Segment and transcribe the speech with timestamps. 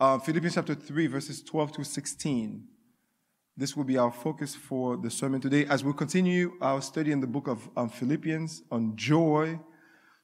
[0.00, 2.64] uh, Philippians chapter 3, verses 12 to 16.
[3.56, 7.20] This will be our focus for the sermon today as we continue our study in
[7.20, 9.60] the book of um, Philippians on joy.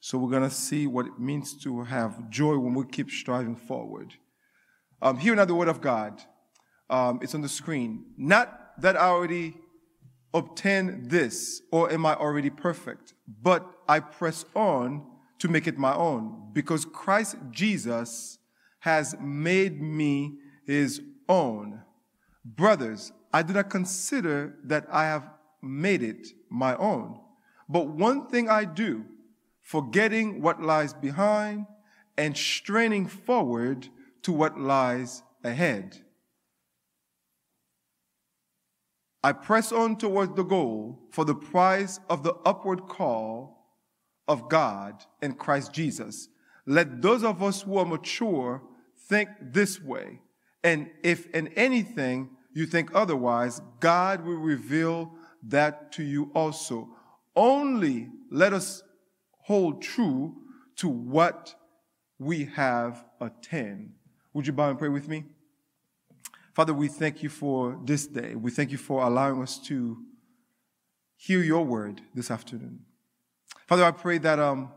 [0.00, 3.54] So we're going to see what it means to have joy when we keep striving
[3.54, 4.14] forward.
[5.00, 6.20] Um, hearing out the word of God,
[6.88, 8.06] um, it's on the screen.
[8.16, 9.54] Not that I already
[10.34, 15.06] obtain this or am I already perfect, but I press on
[15.38, 18.39] to make it my own because Christ Jesus
[18.80, 21.80] has made me his own.
[22.44, 25.28] Brothers, I do not consider that I have
[25.62, 27.20] made it my own.
[27.68, 29.04] But one thing I do,
[29.62, 31.66] forgetting what lies behind
[32.18, 33.88] and straining forward
[34.22, 36.02] to what lies ahead.
[39.22, 43.66] I press on towards the goal for the prize of the upward call
[44.26, 46.28] of God in Christ Jesus.
[46.66, 48.62] Let those of us who are mature
[49.10, 50.20] think this way.
[50.62, 55.12] And if in anything you think otherwise, God will reveal
[55.48, 56.88] that to you also.
[57.34, 58.82] Only let us
[59.42, 60.36] hold true
[60.76, 61.54] to what
[62.18, 63.92] we have attained.
[64.32, 65.24] Would you bow and pray with me?
[66.54, 68.34] Father, we thank you for this day.
[68.34, 69.98] We thank you for allowing us to
[71.16, 72.80] hear your word this afternoon.
[73.66, 74.70] Father, I pray that um,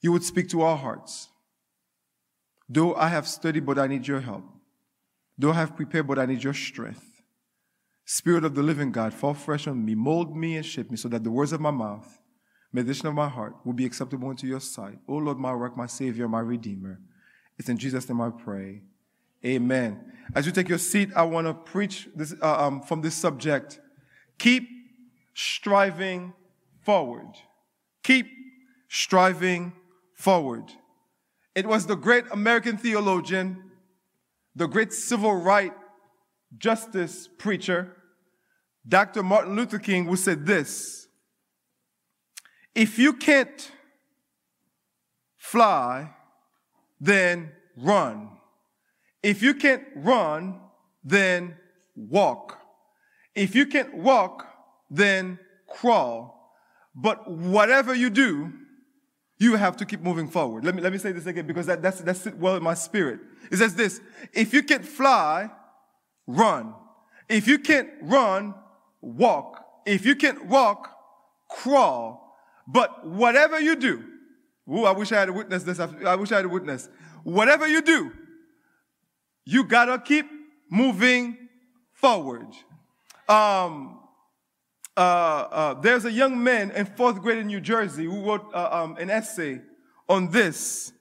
[0.00, 1.29] you would speak to our hearts.
[2.72, 4.44] Though I have studied, but I need your help.
[5.36, 7.20] Though I have prepared, but I need your strength.
[8.04, 11.08] Spirit of the living God, fall fresh on me, mold me and shape me so
[11.08, 12.20] that the words of my mouth,
[12.72, 14.98] meditation of my heart will be acceptable into your sight.
[15.08, 17.00] O Lord, my rock, my Savior, my Redeemer.
[17.58, 18.82] It's in Jesus' name I pray.
[19.44, 20.12] Amen.
[20.34, 23.80] As you take your seat, I want to preach this, uh, um, from this subject.
[24.38, 24.68] Keep
[25.34, 26.34] striving
[26.82, 27.32] forward.
[28.04, 28.26] Keep
[28.88, 29.72] striving
[30.14, 30.70] forward.
[31.54, 33.70] It was the great American theologian,
[34.54, 35.74] the great civil rights
[36.58, 37.96] justice preacher,
[38.86, 39.22] Dr.
[39.22, 41.08] Martin Luther King, who said this
[42.74, 43.70] If you can't
[45.36, 46.14] fly,
[47.00, 48.30] then run.
[49.22, 50.60] If you can't run,
[51.04, 51.56] then
[51.94, 52.58] walk.
[53.34, 54.46] If you can't walk,
[54.90, 56.52] then crawl.
[56.94, 58.52] But whatever you do,
[59.40, 60.64] you have to keep moving forward.
[60.64, 63.20] Let me, let me say this again because that, that's, that's well in my spirit.
[63.50, 64.00] It says this,
[64.34, 65.50] if you can't fly,
[66.26, 66.74] run.
[67.26, 68.54] If you can't run,
[69.00, 69.64] walk.
[69.86, 70.94] If you can't walk,
[71.48, 72.36] crawl.
[72.68, 74.04] But whatever you do,
[74.70, 75.80] ooh, I wish I had a witness this.
[75.80, 76.90] I wish I had a witness.
[77.24, 78.12] Whatever you do,
[79.46, 80.26] you gotta keep
[80.70, 81.48] moving
[81.94, 82.48] forward.
[83.26, 83.99] Um,
[85.00, 88.68] uh, uh, there's a young man in fourth grade in New Jersey who wrote uh,
[88.70, 89.62] um, an essay
[90.10, 90.92] on this.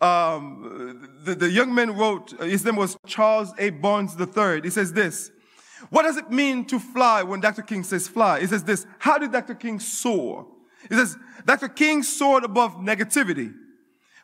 [0.00, 3.70] Um, the, the, young man wrote, his name was Charles A.
[3.70, 4.60] Barnes III.
[4.62, 5.32] He says this
[5.90, 7.62] What does it mean to fly when Dr.
[7.62, 8.38] King says fly?
[8.38, 9.56] He says this How did Dr.
[9.56, 10.46] King soar?
[10.88, 11.68] He says, Dr.
[11.68, 13.52] King soared above negativity.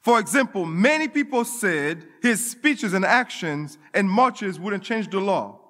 [0.03, 5.66] For example, many people said his speeches and actions and marches wouldn't change the law.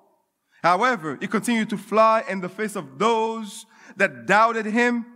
[0.66, 3.66] However, he continued to fly in the face of those
[3.97, 5.06] that doubted him.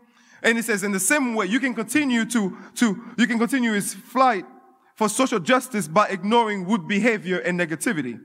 [0.44, 3.72] And he says, in the same way, you can continue to, to you can continue
[3.72, 4.44] his flight
[4.94, 8.20] for social justice by ignoring good behavior and negativity.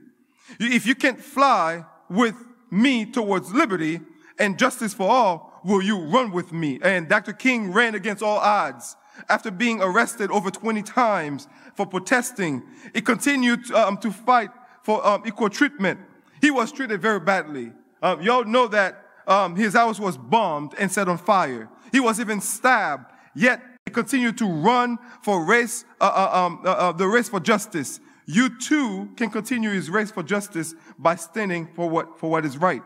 [0.60, 2.36] If you can't fly with
[2.70, 3.98] me towards liberty
[4.38, 6.78] and justice for all, will you run with me?
[6.80, 7.32] And Dr.
[7.32, 8.94] King ran against all odds
[9.28, 12.62] after being arrested over 20 times for protesting,
[12.94, 14.50] he continued um, to fight
[14.84, 15.98] for um, equal treatment.
[16.40, 17.72] He was treated very badly.
[18.02, 21.68] Um, y'all know that um, his house was bombed and set on fire.
[21.92, 26.70] He was even stabbed, yet he continued to run for race, uh, uh, um, uh,
[26.70, 28.00] uh, the race for justice.
[28.26, 32.58] You too can continue his race for justice by standing for what, for what is
[32.58, 32.82] right.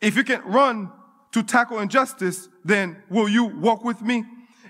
[0.00, 0.92] If you can run
[1.32, 4.24] to tackle injustice, then will you walk with me?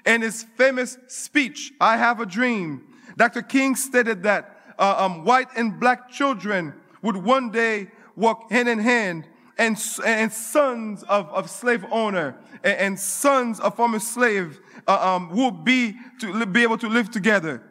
[0.06, 2.86] In his famous speech, I Have a Dream,
[3.16, 3.42] Dr.
[3.42, 6.72] King stated that uh, um, white and black children
[7.02, 9.26] would one day walk hand in hand
[9.56, 15.30] and, and sons of, of slave owner and, and sons of former slave uh, um,
[15.30, 17.62] will be to be able to live together.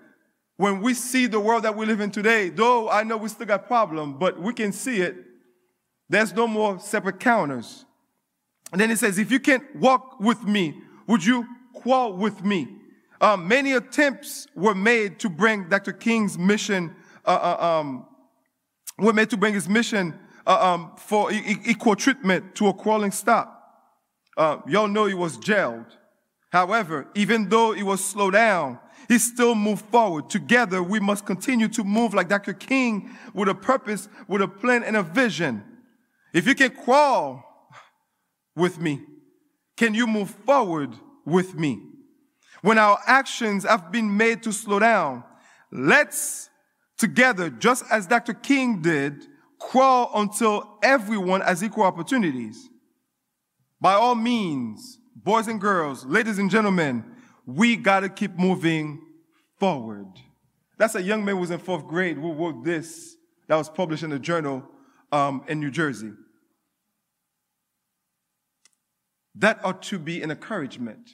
[0.55, 3.45] When we see the world that we live in today, though I know we still
[3.45, 5.15] got problem, but we can see it.
[6.09, 7.85] There's no more separate counters.
[8.71, 12.67] And then it says, if you can't walk with me, would you quarrel with me.
[13.21, 15.93] Um, many attempts were made to bring Dr.
[15.93, 16.95] King's mission,
[17.25, 18.05] uh, uh, um,
[18.97, 23.11] were made to bring his mission uh, um, for e- equal treatment to a crawling
[23.11, 23.53] stop.
[24.37, 25.85] Uh, y'all know he was jailed.
[26.51, 28.79] However, even though he was slowed down,
[29.09, 30.29] he still moved forward.
[30.29, 32.53] Together, we must continue to move like Dr.
[32.53, 35.63] King with a purpose, with a plan and a vision.
[36.33, 37.43] If you can crawl
[38.55, 39.01] with me,
[39.75, 40.95] can you move forward
[41.25, 41.81] with me?
[42.61, 45.23] When our actions have been made to slow down,
[45.71, 46.49] let's
[46.97, 48.33] together, just as Dr.
[48.33, 49.27] King did,
[49.59, 52.69] crawl until everyone has equal opportunities.
[53.79, 57.03] By all means, boys and girls, ladies and gentlemen,
[57.45, 59.01] we gotta keep moving
[59.59, 60.07] forward.
[60.77, 63.15] That's a young man who was in fourth grade who wrote this
[63.47, 64.63] that was published in a journal
[65.11, 66.11] um, in New Jersey.
[69.35, 71.11] That ought to be an encouragement.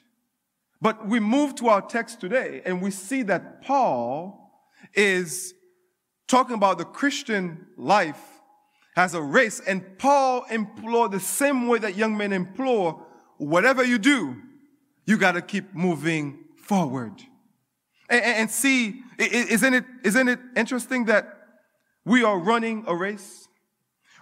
[0.81, 4.51] But we move to our text today and we see that Paul
[4.94, 5.54] is
[6.28, 8.32] talking about the Christian life
[8.95, 9.60] as a race.
[9.60, 13.06] And Paul implored the same way that young men implore
[13.38, 14.36] whatever you do,
[15.06, 17.13] you got to keep moving forward.
[18.10, 21.38] And, and, see, isn't it, isn't it interesting that
[22.06, 23.48] we are running a race?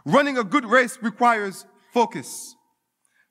[0.06, 2.56] Running a good race requires focus,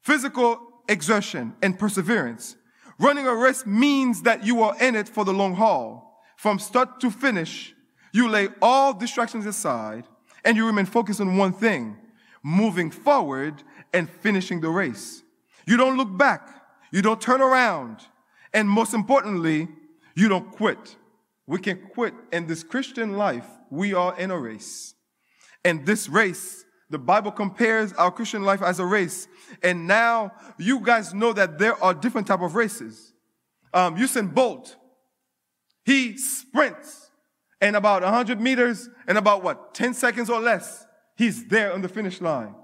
[0.02, 2.56] physical exertion, and perseverance.
[2.98, 6.20] Running a race means that you are in it for the long haul.
[6.36, 7.74] From start to finish,
[8.12, 10.04] you lay all distractions aside
[10.44, 11.96] and you remain focused on one thing,
[12.42, 15.22] moving forward and finishing the race.
[15.66, 16.48] You don't look back.
[16.92, 17.98] You don't turn around.
[18.52, 19.68] And most importantly,
[20.14, 20.96] you don't quit.
[21.46, 23.46] We can quit in this Christian life.
[23.70, 24.94] We are in a race.
[25.64, 29.28] And this race, the Bible compares our Christian life as a race.
[29.62, 33.12] And now you guys know that there are different type of races.
[33.72, 34.76] Um, Usain Bolt,
[35.84, 37.09] he sprints
[37.60, 40.86] and about 100 meters and about what, 10 seconds or less,
[41.16, 42.54] he's there on the finish line.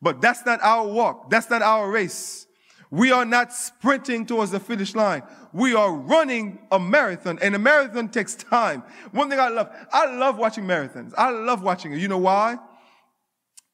[0.00, 1.30] But that's not our walk.
[1.30, 2.46] That's not our race.
[2.90, 5.22] We are not sprinting towards the finish line.
[5.54, 8.82] We are running a marathon and a marathon takes time.
[9.12, 11.14] One thing I love, I love watching marathons.
[11.16, 12.00] I love watching it.
[12.00, 12.58] You know why?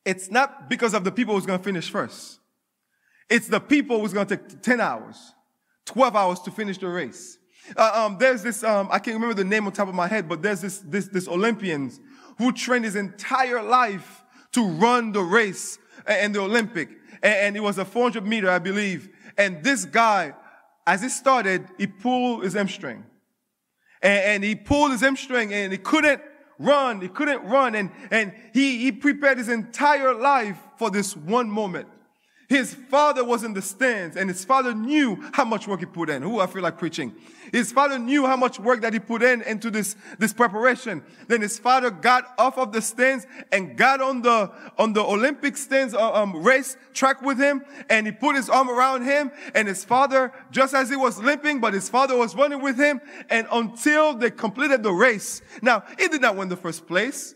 [0.05, 2.39] It's not because of the people who's going to finish first.
[3.29, 5.35] It's the people who's going to take 10 hours,
[5.87, 7.38] 12 hours to finish the race.
[7.77, 10.29] Uh, um, there's this, um, I can't remember the name on top of my head,
[10.29, 12.01] but there's this, this, this Olympians
[12.39, 16.91] who trained his entire life to run the race and the Olympic.
[17.23, 19.09] And, it was a 400 meter, I believe.
[19.37, 20.35] And this guy,
[20.87, 23.05] as he started, he pulled his hamstring.
[24.01, 26.23] And, and he pulled his hamstring and he couldn't
[26.59, 27.01] run.
[27.01, 27.75] He couldn't run.
[27.75, 31.89] And, and he, he prepared his entire life for this one moment.
[32.49, 36.09] His father was in the stands and his father knew how much work he put
[36.09, 36.23] in.
[36.23, 37.15] Who I feel like preaching.
[37.53, 41.03] His father knew how much work that he put in into this, this preparation.
[41.27, 45.59] Then his father got off of the stands and got on the, on the Olympic
[45.59, 49.69] stands, uh, um, race track with him and he put his arm around him and
[49.69, 52.99] his father, just as he was limping, but his father was running with him
[53.29, 55.43] and until they completed the race.
[55.61, 57.35] Now, he did not win the first place,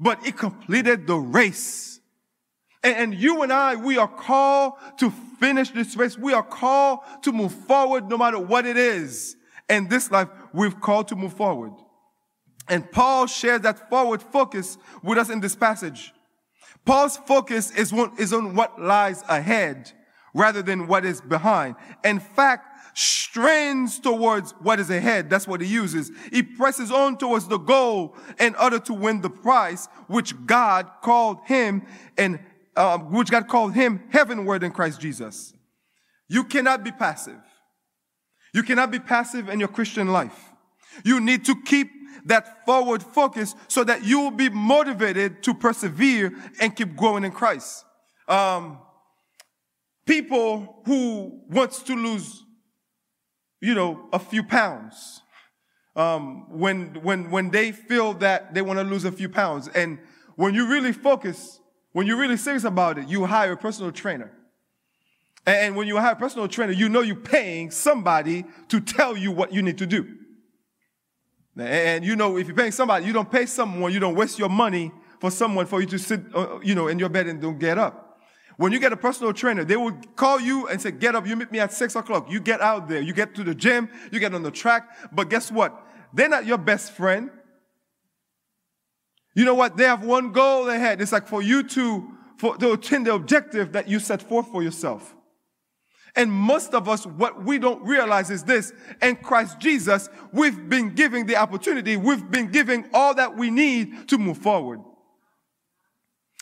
[0.00, 1.91] but he completed the race.
[2.84, 6.18] And, you and I, we are called to finish this race.
[6.18, 9.36] We are called to move forward no matter what it is.
[9.68, 11.72] In this life, we've called to move forward.
[12.68, 16.12] And Paul shares that forward focus with us in this passage.
[16.84, 19.92] Paul's focus is on, is on what lies ahead
[20.34, 21.76] rather than what is behind.
[22.04, 25.30] In fact, strains towards what is ahead.
[25.30, 26.10] That's what he uses.
[26.32, 31.38] He presses on towards the goal in order to win the prize, which God called
[31.46, 31.86] him
[32.18, 32.40] and
[32.76, 35.54] uh, which God called him heavenward in Christ Jesus.
[36.28, 37.40] You cannot be passive.
[38.54, 40.50] You cannot be passive in your Christian life.
[41.04, 41.90] You need to keep
[42.26, 47.32] that forward focus so that you will be motivated to persevere and keep growing in
[47.32, 47.84] Christ.
[48.28, 48.78] Um,
[50.06, 52.44] people who wants to lose,
[53.60, 55.22] you know, a few pounds,
[55.96, 59.98] um, when when when they feel that they want to lose a few pounds, and
[60.36, 61.60] when you really focus
[61.92, 64.32] when you're really serious about it, you hire a personal trainer.
[65.46, 69.32] And when you hire a personal trainer, you know you're paying somebody to tell you
[69.32, 70.06] what you need to do.
[71.58, 74.48] And you know, if you're paying somebody, you don't pay someone, you don't waste your
[74.48, 77.58] money for someone for you to sit, uh, you know, in your bed and don't
[77.58, 78.20] get up.
[78.56, 81.36] When you get a personal trainer, they will call you and say, get up, you
[81.36, 82.30] meet me at six o'clock.
[82.30, 84.88] You get out there, you get to the gym, you get on the track.
[85.12, 85.86] But guess what?
[86.12, 87.30] They're not your best friend.
[89.34, 89.76] You know what?
[89.76, 91.00] They have one goal ahead.
[91.00, 94.62] It's like for you to, for, to attain the objective that you set forth for
[94.62, 95.14] yourself.
[96.14, 98.72] And most of us, what we don't realize is this.
[99.00, 101.96] In Christ Jesus, we've been given the opportunity.
[101.96, 104.80] We've been given all that we need to move forward.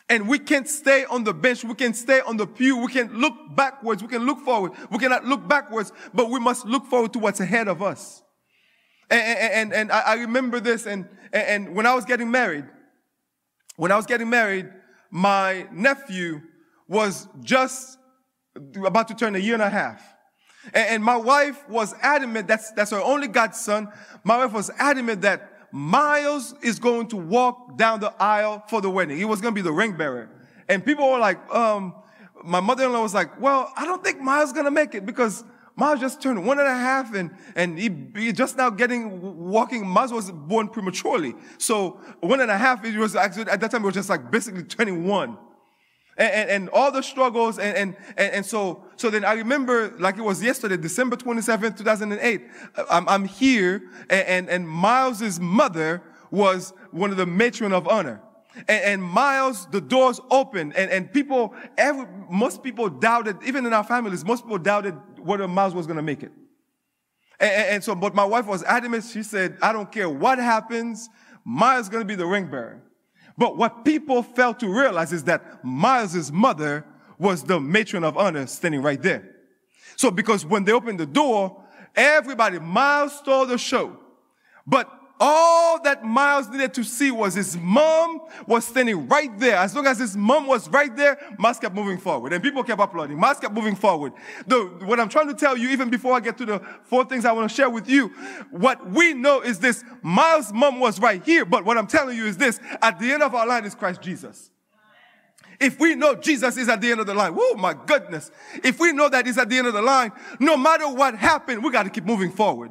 [0.08, 1.62] And we can't stay on the bench.
[1.62, 2.78] We can't stay on the pew.
[2.78, 4.02] We can look backwards.
[4.02, 4.72] We can look forward.
[4.90, 8.24] We cannot look backwards, but we must look forward to what's ahead of us.
[9.08, 12.64] And, and, and I remember this, and, and when I was getting married,
[13.80, 14.68] when I was getting married,
[15.10, 16.42] my nephew
[16.86, 17.96] was just
[18.76, 20.02] about to turn a year and a half.
[20.74, 23.88] And, my wife was adamant, that's, that's her only godson.
[24.22, 28.90] My wife was adamant that Miles is going to walk down the aisle for the
[28.90, 29.16] wedding.
[29.16, 30.28] He was going to be the ring bearer.
[30.68, 31.94] And people were like, um,
[32.44, 35.42] my mother-in-law was like, well, I don't think Miles is going to make it because
[35.76, 39.86] Miles just turned one and a half and, and he, he just now getting walking.
[39.86, 41.34] Miles was born prematurely.
[41.58, 44.30] So one and a half, it was actually, at that time, it was just like
[44.30, 45.38] basically turning one
[46.20, 47.58] and, and, and all the struggles.
[47.58, 51.78] And, and, and, and, so, so then I remember like it was yesterday, December 27th,
[51.78, 52.42] 2008.
[52.90, 58.20] I'm, I'm here and, and, and Miles's mother was one of the matron of honor.
[58.68, 63.72] And, and, Miles, the doors opened and, and people, every, most people doubted, even in
[63.72, 66.32] our families, most people doubted whether Miles was going to make it.
[67.38, 69.04] And, and, so, but my wife was adamant.
[69.04, 71.08] She said, I don't care what happens.
[71.44, 72.82] Miles is going to be the ring bearer.
[73.38, 76.84] But what people fail to realize is that Miles's mother
[77.18, 79.36] was the matron of honor standing right there.
[79.96, 81.64] So because when they opened the door,
[81.96, 83.98] everybody, Miles stole the show.
[84.66, 89.56] But all that Miles needed to see was his mom was standing right there.
[89.56, 92.32] As long as his mom was right there, Miles kept moving forward.
[92.32, 93.18] And people kept applauding.
[93.18, 94.14] Miles kept moving forward.
[94.46, 97.26] The, what I'm trying to tell you, even before I get to the four things
[97.26, 98.08] I want to share with you,
[98.50, 99.84] what we know is this.
[100.00, 101.44] Miles' mom was right here.
[101.44, 102.58] But what I'm telling you is this.
[102.80, 104.50] At the end of our line is Christ Jesus.
[105.60, 108.30] If we know Jesus is at the end of the line, oh my goodness.
[108.64, 111.62] If we know that he's at the end of the line, no matter what happened,
[111.62, 112.70] we got to keep moving forward.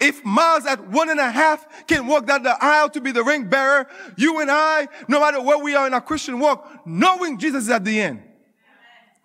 [0.00, 3.24] If Miles at one and a half can walk down the aisle to be the
[3.24, 7.38] ring bearer, you and I, no matter where we are in our Christian walk, knowing
[7.38, 8.22] Jesus is at the end,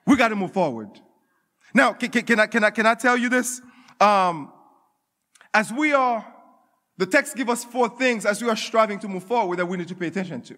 [0.05, 0.89] we got to move forward.
[1.73, 3.61] Now, can, can, can, I, can, I, can I tell you this?
[3.99, 4.51] Um,
[5.53, 6.25] as we are,
[6.97, 9.77] the text gives us four things as we are striving to move forward that we
[9.77, 10.55] need to pay attention to.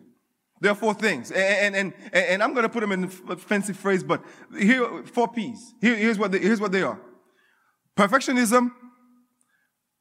[0.62, 3.36] There are four things, and, and, and, and I'm going to put them in a
[3.36, 4.24] fancy phrase, but
[4.58, 5.74] here, four P's.
[5.82, 7.00] Here, here's, what they, here's what they are.
[7.98, 8.72] Perfectionism,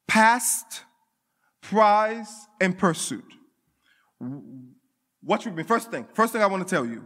[0.07, 0.83] past,
[1.61, 3.25] prize, and pursuit.
[5.23, 6.07] What should be first thing?
[6.13, 7.05] First thing I want to tell you.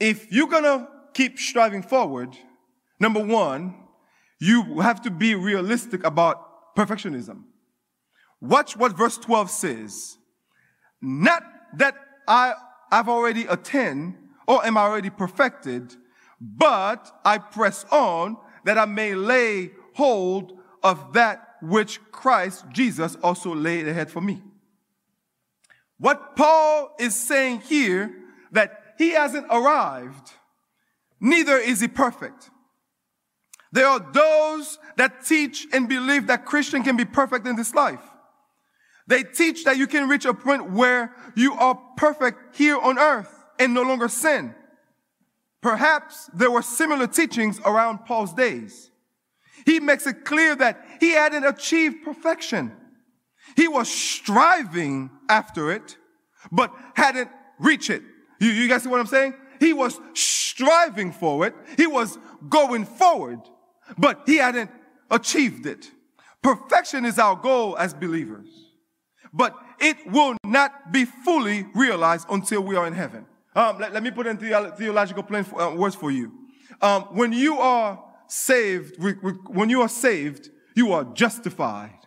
[0.00, 2.36] If you're gonna keep striving forward,
[3.00, 3.74] number one,
[4.40, 7.44] you have to be realistic about perfectionism.
[8.40, 10.18] Watch what verse 12 says.
[11.00, 11.42] Not
[11.76, 11.94] that
[12.28, 12.54] I,
[12.90, 14.16] I've already attained
[14.46, 15.94] or am already perfected,
[16.40, 23.54] but I press on that I may lay hold of that which Christ Jesus also
[23.54, 24.42] laid ahead for me.
[25.98, 28.14] What Paul is saying here
[28.52, 30.32] that he hasn't arrived,
[31.20, 32.50] neither is he perfect.
[33.72, 38.02] There are those that teach and believe that Christian can be perfect in this life.
[39.06, 43.44] They teach that you can reach a point where you are perfect here on earth
[43.58, 44.54] and no longer sin.
[45.60, 48.90] Perhaps there were similar teachings around Paul's days.
[49.64, 52.72] He makes it clear that he hadn't achieved perfection.
[53.56, 55.96] He was striving after it,
[56.50, 58.02] but hadn't reached it.
[58.40, 59.34] You, you guys see what I'm saying?
[59.60, 61.54] He was striving for it.
[61.76, 62.18] He was
[62.48, 63.40] going forward,
[63.96, 64.70] but he hadn't
[65.10, 65.90] achieved it.
[66.42, 68.48] Perfection is our goal as believers,
[69.32, 73.26] but it will not be fully realized until we are in heaven.
[73.56, 76.32] Um, let, let, me put in theological plain for, uh, words for you.
[76.82, 78.96] Um, when you are saved,
[79.48, 81.98] when you are saved, you are justified.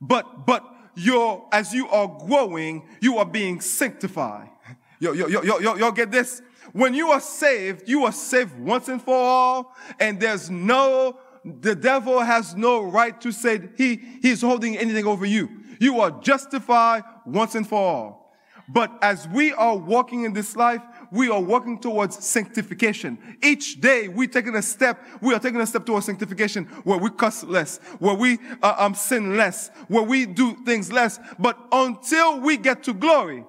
[0.00, 4.50] But, but you're, as you are growing, you are being sanctified.
[5.00, 6.42] Yo, yo, yo, yo, yo, y'all get this?
[6.72, 11.76] When you are saved, you are saved once and for all, and there's no, the
[11.76, 15.48] devil has no right to say he, he's holding anything over you.
[15.78, 18.34] You are justified once and for all.
[18.68, 23.18] But as we are walking in this life, we are working towards sanctification.
[23.42, 27.10] Each day we're taking a step, we are taking a step towards sanctification where we
[27.10, 31.18] cuss less, where we uh, um, sin less, where we do things less.
[31.38, 33.44] But until we get to glory,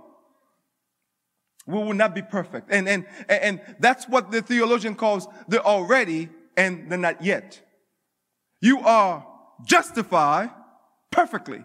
[1.66, 2.72] we will not be perfect.
[2.72, 7.62] And, and, and that's what the theologian calls the already and the not yet.
[8.62, 9.26] You are
[9.66, 10.50] justified
[11.12, 11.64] perfectly,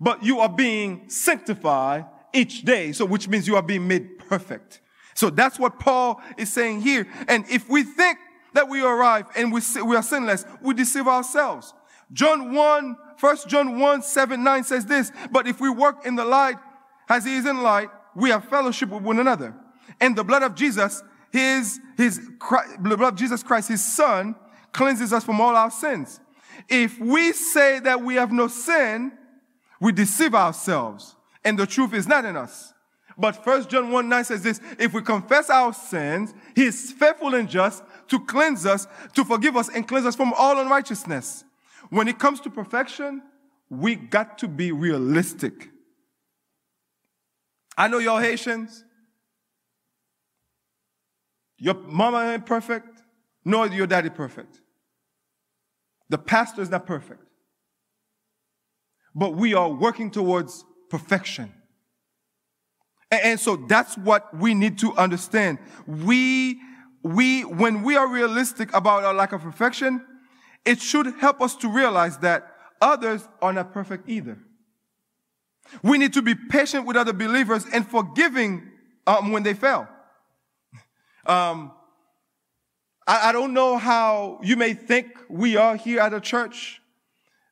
[0.00, 2.92] but you are being sanctified each day.
[2.92, 4.80] So, which means you are being made perfect.
[5.18, 7.08] So that's what Paul is saying here.
[7.26, 8.18] And if we think
[8.52, 11.74] that we arrive and we, we are sinless, we deceive ourselves.
[12.12, 16.24] John 1, 1 John 1, 7, 9 says this, but if we work in the
[16.24, 16.56] light
[17.08, 19.56] as he is in light, we have fellowship with one another.
[20.00, 24.36] And the blood of Jesus, his, his, the blood of Jesus Christ, his son,
[24.72, 26.20] cleanses us from all our sins.
[26.68, 29.12] If we say that we have no sin,
[29.80, 31.16] we deceive ourselves
[31.48, 32.74] and the truth is not in us.
[33.16, 37.34] But 1 John 1 9 says this, if we confess our sins, he is faithful
[37.34, 41.44] and just to cleanse us, to forgive us and cleanse us from all unrighteousness.
[41.88, 43.22] When it comes to perfection,
[43.70, 45.70] we got to be realistic.
[47.78, 48.84] I know y'all Haitians.
[51.56, 53.02] Your mama ain't perfect,
[53.42, 54.60] nor your daddy perfect.
[56.10, 57.22] The pastor is not perfect.
[59.14, 61.52] But we are working towards perfection.
[63.10, 65.58] And so that's what we need to understand.
[65.86, 66.60] We,
[67.02, 70.04] we, when we are realistic about our lack of perfection,
[70.64, 74.38] it should help us to realize that others are not perfect either.
[75.82, 78.70] We need to be patient with other believers and forgiving
[79.06, 79.88] um, when they fail.
[81.26, 81.72] Um,
[83.06, 86.80] I, I, don't know how you may think we are here at a church.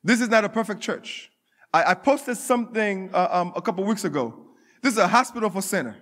[0.03, 1.31] This is not a perfect church.
[1.73, 4.33] I, I posted something uh, um, a couple weeks ago.
[4.81, 5.97] This is a hospital for sinner.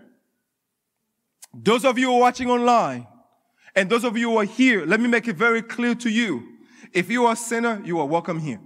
[1.54, 3.08] Those of you who are watching online,
[3.76, 6.44] and those of you who are here, let me make it very clear to you.
[6.94, 8.60] If you are a sinner, you are welcome here.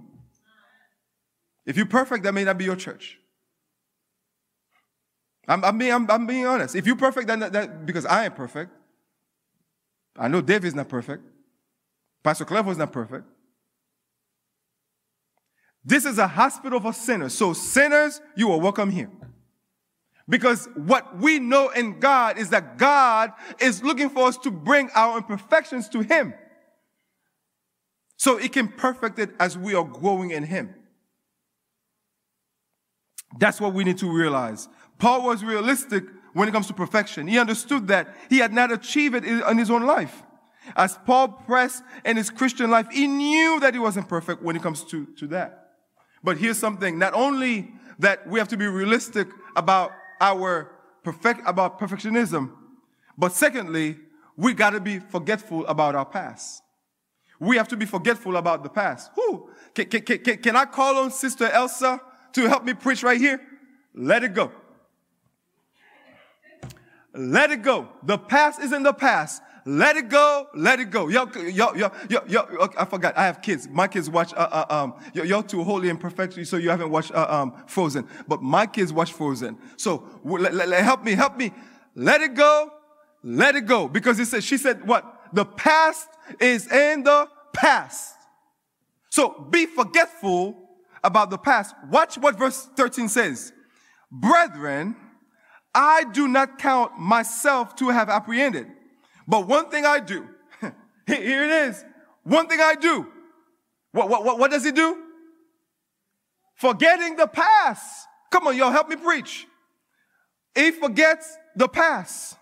[1.66, 3.18] If you're perfect, that may not be your church.
[5.48, 6.74] I'm, I'm, being, I'm, I'm being honest.
[6.74, 8.70] If you're perfect, then that, that, because I am perfect.
[10.16, 11.24] I know David's not perfect.
[12.22, 13.24] Pastor Clevo is not perfect.
[15.84, 17.34] This is a hospital for sinners.
[17.34, 19.10] So, sinners, you are welcome here.
[20.28, 24.90] Because what we know in God is that God is looking for us to bring
[24.94, 26.34] our imperfections to Him.
[28.16, 30.74] So He can perfect it as we are growing in Him.
[33.38, 34.68] That's what we need to realize.
[34.98, 37.26] Paul was realistic when it comes to perfection.
[37.26, 40.22] He understood that he had not achieved it in his own life.
[40.76, 44.62] As Paul pressed in his Christian life, he knew that he wasn't perfect when it
[44.62, 45.59] comes to, to that.
[46.22, 50.70] But here's something, not only that we have to be realistic about our
[51.02, 52.52] perfect, about perfectionism,
[53.16, 53.96] but secondly,
[54.36, 56.62] we gotta be forgetful about our past.
[57.38, 59.10] We have to be forgetful about the past.
[59.14, 62.00] Who Can, can, can, can I call on Sister Elsa
[62.32, 63.40] to help me preach right here?
[63.94, 64.52] Let it go.
[67.14, 67.88] Let it go.
[68.02, 69.42] The past is in the past.
[69.64, 70.46] Let it go.
[70.54, 71.08] Let it go.
[71.08, 73.16] Yo, yo, yo, yo, yo I forgot.
[73.16, 73.68] I have kids.
[73.68, 77.12] My kids watch, uh, uh, um, you're too holy and perfect, so you haven't watched,
[77.12, 78.06] uh, um, Frozen.
[78.26, 79.58] But my kids watch Frozen.
[79.76, 81.52] So help me, help me.
[81.94, 82.72] Let it go.
[83.22, 83.88] Let it go.
[83.88, 85.04] Because it says, she said what?
[85.32, 86.08] The past
[86.40, 88.14] is in the past.
[89.10, 90.56] So be forgetful
[91.02, 91.74] about the past.
[91.90, 93.52] Watch what verse 13 says.
[94.10, 94.96] Brethren,
[95.74, 98.66] I do not count myself to have apprehended.
[99.30, 100.26] But one thing I do,
[101.06, 101.84] here it is.
[102.24, 103.06] One thing I do.
[103.92, 105.04] What, what, what, what does he do?
[106.56, 108.08] Forgetting the past.
[108.32, 109.46] Come on, y'all, help me preach.
[110.52, 112.36] He forgets the past.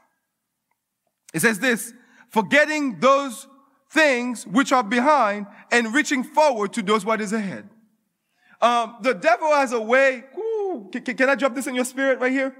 [1.34, 1.92] It says this,
[2.30, 3.46] forgetting those
[3.90, 7.68] things which are behind and reaching forward to those what is ahead.
[8.62, 12.18] Um, the devil has a way, ooh, can, can I drop this in your spirit
[12.18, 12.56] right here?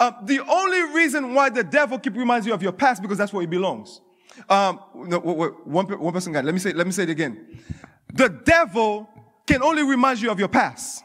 [0.00, 3.34] Um, the only reason why the devil keep reminds you of your past because that's
[3.34, 4.00] where he belongs.
[4.48, 6.40] Um, no, one, one person got.
[6.40, 6.46] it.
[6.46, 6.72] Let me say.
[6.72, 7.60] Let me say it again.
[8.14, 9.08] The devil
[9.46, 11.04] can only remind you of your past,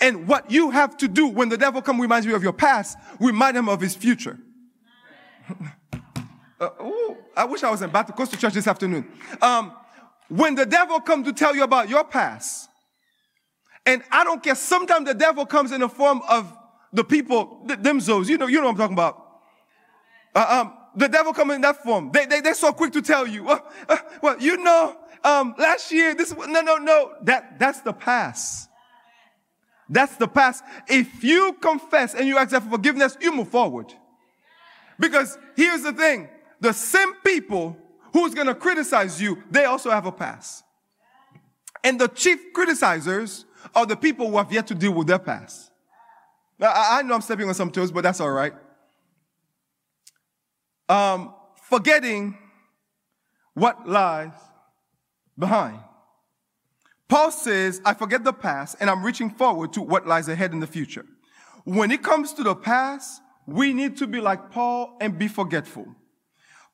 [0.00, 2.98] and what you have to do when the devil come reminds you of your past,
[3.18, 4.38] remind him of his future.
[6.60, 9.10] uh, ooh, I wish I was in Baptist Coastal Church this afternoon.
[9.40, 9.72] Um,
[10.28, 12.68] when the devil come to tell you about your past,
[13.86, 14.56] and I don't care.
[14.56, 16.52] Sometimes the devil comes in the form of
[16.92, 19.22] the people, themselves, you know, you know what I'm talking about.
[20.34, 22.10] Uh, um, the devil come in that form.
[22.12, 25.92] They, they, they're so quick to tell you, uh, uh, well, you know, um, last
[25.92, 28.68] year, this, no, no, no, that, that's the past.
[29.88, 30.64] That's the past.
[30.88, 33.92] If you confess and you ask for forgiveness, you move forward.
[34.98, 36.28] Because here's the thing.
[36.60, 37.76] The same people
[38.12, 40.64] who's going to criticize you, they also have a past.
[41.84, 43.44] And the chief criticizers
[43.74, 45.65] are the people who have yet to deal with their past.
[46.58, 48.52] Now, I, know I'm stepping on some toes, but that's all right.
[50.88, 51.34] Um,
[51.68, 52.38] forgetting
[53.54, 54.32] what lies
[55.38, 55.80] behind.
[57.08, 60.60] Paul says, I forget the past and I'm reaching forward to what lies ahead in
[60.60, 61.04] the future.
[61.64, 65.86] When it comes to the past, we need to be like Paul and be forgetful.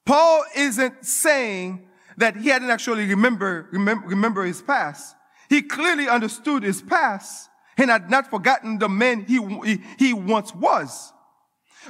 [0.04, 5.16] Paul isn't saying that he hadn't actually remember, remember, remember his past.
[5.48, 11.12] He clearly understood his past and had not forgotten the man he, he, once was.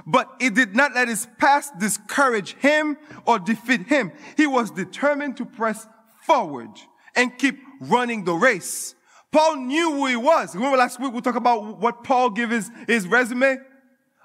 [0.06, 4.12] But it did not let his past discourage him or defeat him.
[4.36, 5.86] He was determined to press
[6.22, 6.70] forward
[7.14, 8.94] and keep running the race.
[9.30, 10.54] Paul knew who he was.
[10.54, 13.58] Remember last week we talked about what Paul gave his, his resume?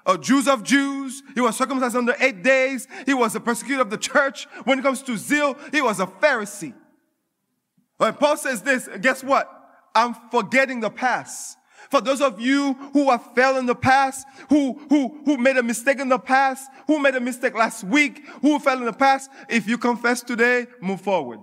[0.06, 1.22] A Jews of Jews.
[1.34, 2.88] He was circumcised under eight days.
[3.04, 4.46] He was a persecutor of the church.
[4.64, 6.74] When it comes to zeal, he was a Pharisee.
[7.98, 9.57] When Paul says this, guess what?
[9.98, 11.56] I'm forgetting the past.
[11.90, 15.62] For those of you who have failed in the past, who, who, who made a
[15.62, 19.30] mistake in the past, who made a mistake last week, who fell in the past,
[19.48, 21.40] if you confess today, move forward.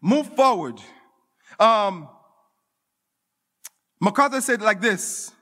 [0.00, 0.80] Move forward.
[1.60, 2.08] Um,
[4.00, 5.32] MacArthur said like this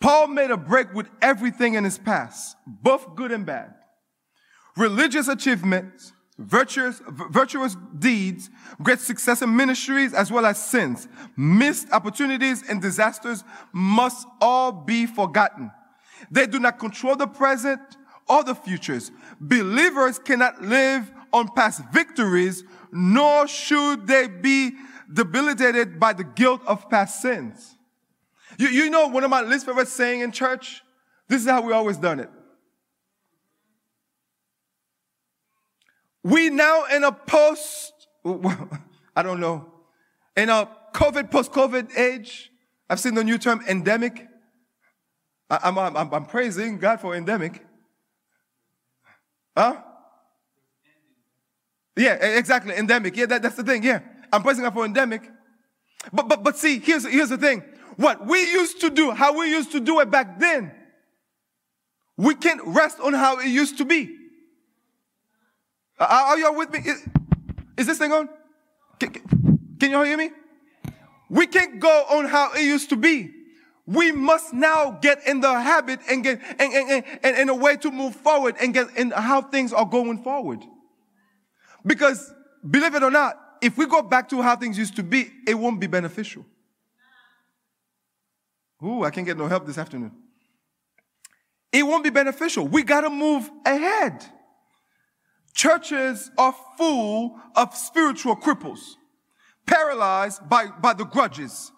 [0.00, 3.74] Paul made a break with everything in his past, both good and bad.
[4.76, 8.50] Religious achievements, virtuous, virtuous deeds,
[8.82, 15.06] great success in ministries, as well as sins, missed opportunities and disasters must all be
[15.06, 15.70] forgotten.
[16.30, 17.80] They do not control the present
[18.28, 19.10] or the futures.
[19.40, 24.72] Believers cannot live on past victories, nor should they be
[25.12, 27.76] debilitated by the guilt of past sins.
[28.58, 30.82] You, you know one of my least favorite saying in church?
[31.28, 32.30] This is how we always done it.
[36.24, 37.92] We now in a post,
[39.16, 39.72] I don't know,
[40.36, 42.50] in a COVID, post-COVID age.
[42.88, 44.28] I've seen the new term endemic.
[45.50, 47.64] I'm, I'm, I'm praising God for endemic.
[49.56, 49.82] Huh?
[51.96, 52.74] Yeah, exactly.
[52.74, 53.16] Endemic.
[53.16, 53.82] Yeah, that, that's the thing.
[53.82, 54.00] Yeah.
[54.32, 55.30] I'm praising God for endemic.
[56.12, 57.62] But, but, but see, here's, here's the thing.
[57.96, 60.72] What we used to do, how we used to do it back then,
[62.16, 64.16] we can't rest on how it used to be.
[66.06, 66.80] Are, y'all with me?
[66.84, 67.06] Is,
[67.76, 68.28] is this thing on?
[68.98, 69.12] Can,
[69.78, 70.30] can y'all hear me?
[71.28, 73.30] We can't go on how it used to be.
[73.86, 77.76] We must now get in the habit and get and, and, and, and a way
[77.78, 80.62] to move forward and get in how things are going forward.
[81.84, 82.32] Because
[82.68, 85.54] believe it or not, if we go back to how things used to be, it
[85.54, 86.44] won't be beneficial.
[88.84, 90.12] Ooh, I can't get no help this afternoon.
[91.72, 92.66] It won't be beneficial.
[92.66, 94.24] We got to move ahead.
[95.54, 98.94] Churches are full of spiritual cripples,
[99.66, 101.72] paralyzed by, by the grudges,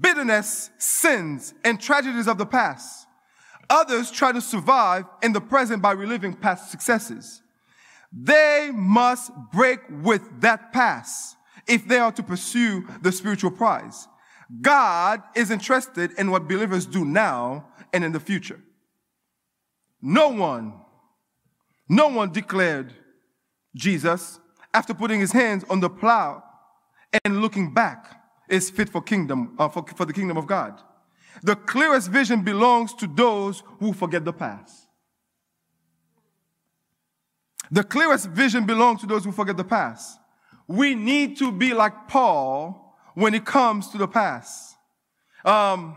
[0.00, 3.06] bitterness, sins, and tragedies of the past.
[3.70, 7.42] Others try to survive in the present by reliving past successes.
[8.12, 14.08] They must break with that past if they are to pursue the spiritual prize.
[14.62, 18.60] God is interested in what believers do now and in the future.
[20.00, 20.72] No one,
[21.88, 22.94] no one declared
[23.74, 24.40] Jesus,
[24.72, 26.42] after putting his hands on the plow
[27.24, 30.80] and looking back, is fit for kingdom uh, for, for the kingdom of God.
[31.42, 34.88] The clearest vision belongs to those who forget the past.
[37.70, 40.18] The clearest vision belongs to those who forget the past.
[40.66, 44.76] We need to be like Paul when it comes to the past.
[45.44, 45.96] Um,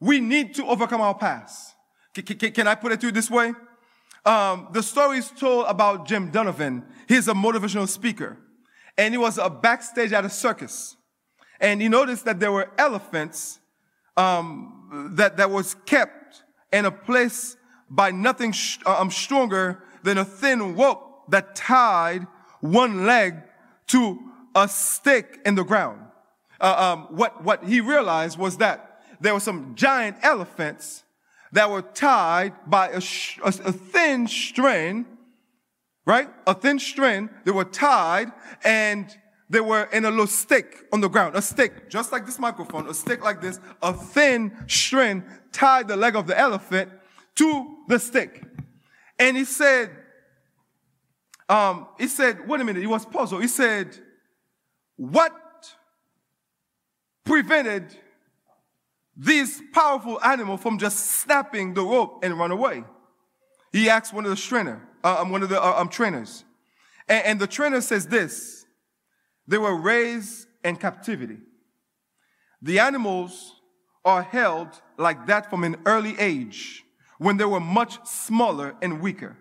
[0.00, 1.74] we need to overcome our past.
[2.14, 3.52] Can, can, can I put it to you this way?
[4.24, 6.84] Um, the story is told about Jim Donovan.
[7.08, 8.36] He's a motivational speaker.
[8.98, 10.96] And he was a backstage at a circus.
[11.60, 13.60] And he noticed that there were elephants
[14.16, 17.56] um, that, that was kept in a place
[17.88, 22.26] by nothing sh- um, stronger than a thin rope that tied
[22.60, 23.36] one leg
[23.88, 24.18] to
[24.54, 26.00] a stake in the ground.
[26.60, 31.04] Uh, um, what, what he realized was that there were some giant elephants
[31.52, 33.02] that were tied by a,
[33.42, 35.06] a, a thin string,
[36.06, 36.28] right?
[36.46, 37.30] A thin string.
[37.44, 38.32] They were tied
[38.64, 39.14] and
[39.48, 42.86] they were in a little stick on the ground, a stick, just like this microphone,
[42.86, 46.90] a stick like this, a thin string tied the leg of the elephant
[47.34, 48.44] to the stick.
[49.18, 49.90] And he said,
[51.48, 53.42] um, he said, wait a minute, he was puzzled.
[53.42, 53.98] He said,
[54.96, 55.32] what
[57.24, 57.96] prevented
[59.22, 62.82] this powerful animal from just snapping the rope and run away.
[63.70, 66.44] He asked one of the trainer, uh, um, one of the uh, um, trainers,
[67.06, 68.64] and, and the trainer says this:
[69.46, 71.36] they were raised in captivity.
[72.62, 73.56] The animals
[74.06, 76.82] are held like that from an early age
[77.18, 79.36] when they were much smaller and weaker.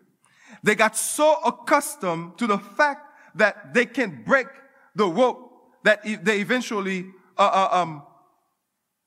[0.61, 4.47] They got so accustomed to the fact that they can break
[4.93, 7.05] the rope that they eventually
[7.37, 8.03] uh, uh, um,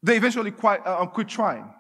[0.02, 1.72] they eventually quite, uh, um, quit trying.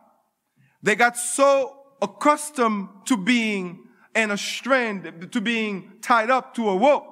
[0.82, 6.76] They got so accustomed to being in a strand, to being tied up to a
[6.76, 7.06] rope,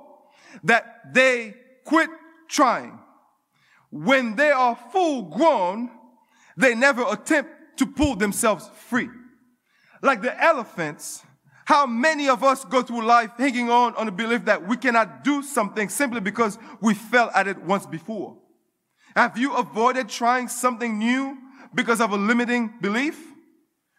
[0.65, 2.11] that they quit
[2.49, 2.99] trying.
[3.91, 5.91] When they are full grown,
[6.57, 9.09] they never attempt to pull themselves free.
[10.03, 11.25] Like the elephants
[11.71, 15.23] How many of us go through life hanging on on the belief that we cannot
[15.23, 18.37] do something simply because we fell at it once before?
[19.17, 21.37] Have you avoided trying something new
[21.75, 23.19] because of a limiting belief?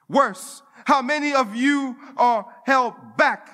[0.08, 3.50] Worse, how many of you are held back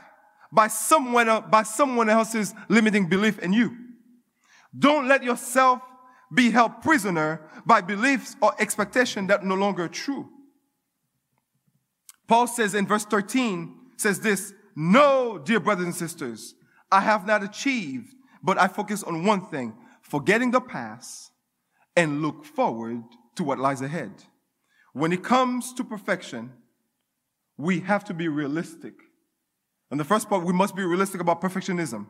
[0.51, 3.75] by someone, by someone else's limiting belief in you?
[4.77, 5.81] Don't let yourself
[6.33, 10.29] be held prisoner by beliefs or expectation that no longer true.
[12.27, 16.55] Paul says in verse 13, says this, No, dear brothers and sisters,
[16.91, 21.31] I have not achieved, but I focus on one thing, forgetting the past
[21.97, 23.03] and look forward
[23.35, 24.11] to what lies ahead.
[24.93, 26.53] When it comes to perfection,
[27.57, 28.93] we have to be realistic.
[29.89, 32.05] And the first part, we must be realistic about perfectionism.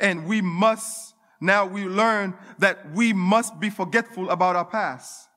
[0.00, 5.28] And we must, now we learn that we must be forgetful about our past.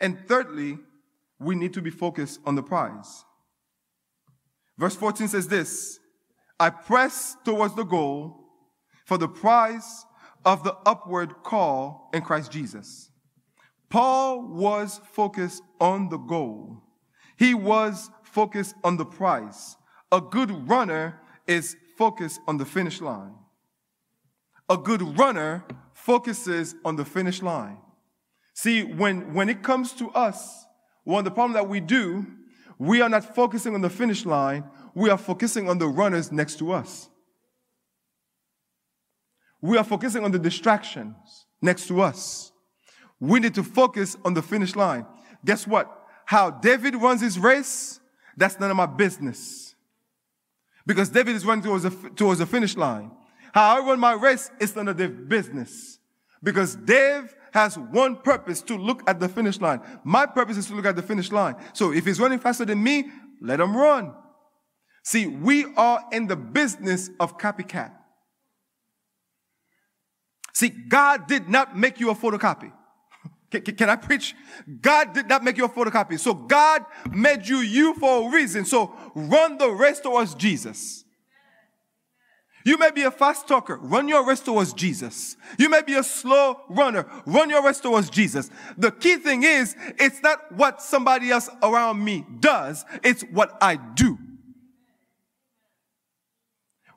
[0.00, 0.78] And thirdly,
[1.38, 3.24] we need to be focused on the prize.
[4.78, 6.00] Verse 14 says this
[6.58, 8.44] I press towards the goal
[9.04, 10.06] for the prize
[10.48, 13.10] of the upward call in Christ Jesus.
[13.90, 16.82] Paul was focused on the goal.
[17.38, 19.76] He was focused on the prize.
[20.10, 23.34] A good runner is focused on the finish line.
[24.70, 27.76] A good runner focuses on the finish line.
[28.54, 30.64] See, when, when it comes to us,
[31.04, 32.26] one of the problems that we do,
[32.78, 36.58] we are not focusing on the finish line, we are focusing on the runners next
[36.60, 37.10] to us.
[39.60, 42.52] We are focusing on the distractions next to us.
[43.20, 45.06] We need to focus on the finish line.
[45.44, 45.92] Guess what?
[46.24, 48.00] How David runs his race,
[48.36, 49.74] that's none of my business.
[50.86, 53.10] Because David is running towards the, towards the finish line.
[53.52, 55.98] How I run my race is none of their business.
[56.42, 59.80] Because Dave has one purpose to look at the finish line.
[60.04, 61.56] My purpose is to look at the finish line.
[61.72, 64.14] So if he's running faster than me, let him run.
[65.02, 67.92] See, we are in the business of copycat.
[70.58, 72.72] See, God did not make you a photocopy.
[73.52, 74.34] Can, can, I preach?
[74.82, 76.18] God did not make you a photocopy.
[76.18, 78.64] So God made you you for a reason.
[78.64, 81.04] So run the race towards Jesus.
[82.64, 83.76] You may be a fast talker.
[83.76, 85.36] Run your race towards Jesus.
[85.60, 87.06] You may be a slow runner.
[87.24, 88.50] Run your race towards Jesus.
[88.76, 92.84] The key thing is, it's not what somebody else around me does.
[93.04, 94.17] It's what I do.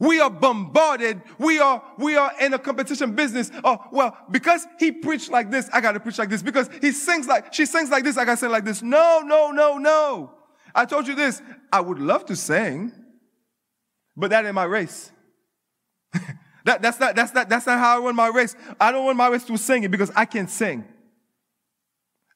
[0.01, 1.21] We are bombarded.
[1.37, 3.51] We are, we are in a competition business.
[3.63, 6.41] Oh, well, because he preached like this, I gotta preach like this.
[6.41, 8.81] Because he sings like, she sings like this, I gotta sing like this.
[8.81, 10.33] No, no, no, no.
[10.73, 11.43] I told you this.
[11.71, 12.91] I would love to sing,
[14.17, 15.11] but that ain't my race.
[16.65, 18.55] that, that's not, that's not, that's not how I run my race.
[18.79, 20.83] I don't run my race through singing because I can sing.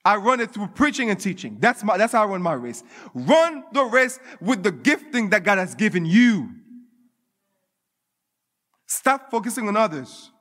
[0.05, 1.57] I run it through preaching and teaching.
[1.59, 2.83] That's my, that's how I run my race.
[3.15, 6.51] Run the race with the gifting that God has given you.
[8.87, 10.31] Stop focusing on others.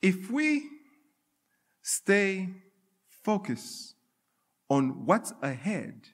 [0.00, 0.68] If we
[1.82, 2.48] stay
[3.22, 3.94] focused
[4.68, 6.08] on what's ahead,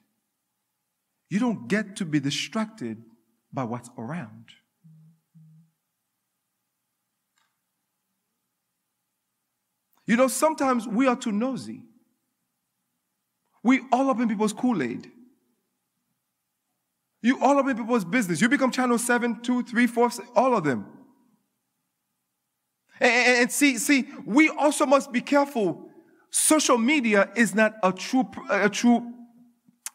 [1.29, 3.03] you don't get to be distracted
[3.53, 4.45] by what's around.
[10.05, 11.83] You know, sometimes we are too nosy.
[13.63, 15.11] We all up in people's Kool Aid.
[17.21, 18.41] You all up in people's business.
[18.41, 20.85] You become channel seven, two, three, four, all of them.
[22.99, 25.89] And, and, and see, see, we also must be careful.
[26.31, 29.13] Social media is not a true, a true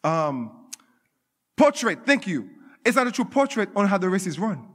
[0.04, 0.66] um,
[1.56, 2.00] portrait.
[2.06, 2.50] Thank you.
[2.84, 4.68] It's not a true portrait on how the race is run.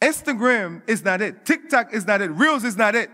[0.00, 1.44] Instagram is not it.
[1.44, 2.30] TikTok is not it.
[2.30, 3.10] Reels is not it.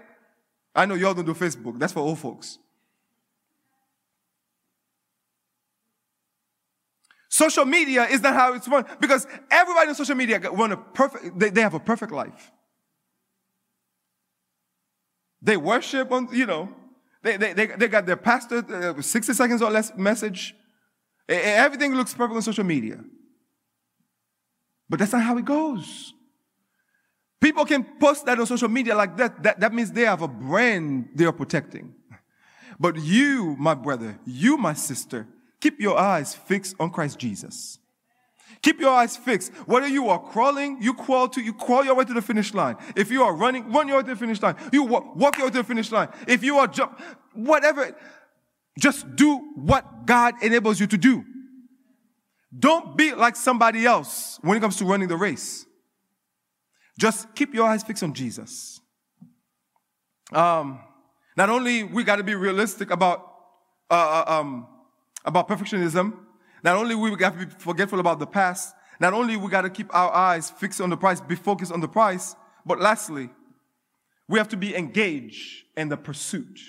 [0.74, 1.78] I know y'all don't do Facebook.
[1.78, 2.58] That's for old folks.
[7.32, 11.38] Social media is not how it's run because everybody on social media run a perfect,
[11.38, 12.52] they, they have a perfect life.
[15.40, 16.68] They worship on, you know,
[17.22, 18.58] they, they, they, they got their pastor,
[18.98, 20.54] uh, 60 seconds or less message.
[21.26, 23.02] Everything looks perfect on social media.
[24.90, 26.12] But that's not how it goes.
[27.40, 29.42] People can post that on social media like that.
[29.42, 31.94] That, that means they have a brand they are protecting.
[32.78, 35.26] But you, my brother, you, my sister,
[35.62, 37.78] Keep your eyes fixed on Christ Jesus.
[38.62, 39.52] Keep your eyes fixed.
[39.66, 42.76] Whether you are crawling, you crawl to, you crawl your way to the finish line.
[42.96, 44.56] If you are running, run your way to the finish line.
[44.72, 46.08] You walk, walk your way to the finish line.
[46.26, 47.00] If you are jump,
[47.32, 47.96] whatever,
[48.76, 51.24] just do what God enables you to do.
[52.58, 55.64] Don't be like somebody else when it comes to running the race.
[56.98, 58.80] Just keep your eyes fixed on Jesus.
[60.32, 60.80] Um,
[61.36, 63.28] not only we got to be realistic about
[63.90, 64.66] uh, uh, um,
[65.24, 66.16] about perfectionism.
[66.62, 69.70] Not only we have to be forgetful about the past, not only we got to
[69.70, 73.30] keep our eyes fixed on the price, be focused on the price, but lastly,
[74.28, 76.60] we have to be engaged in the pursuit.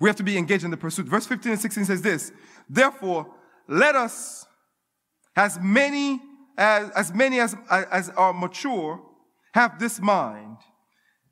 [0.00, 1.06] We have to be engaged in the pursuit.
[1.06, 2.32] Verse 15 and 16 says this,
[2.68, 3.26] therefore,
[3.68, 4.46] let us,
[5.36, 6.20] as many
[6.58, 9.00] as, as many as, as are mature,
[9.54, 10.58] have this mind.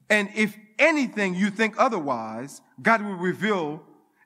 [0.09, 3.83] And if anything you think otherwise, God will reveal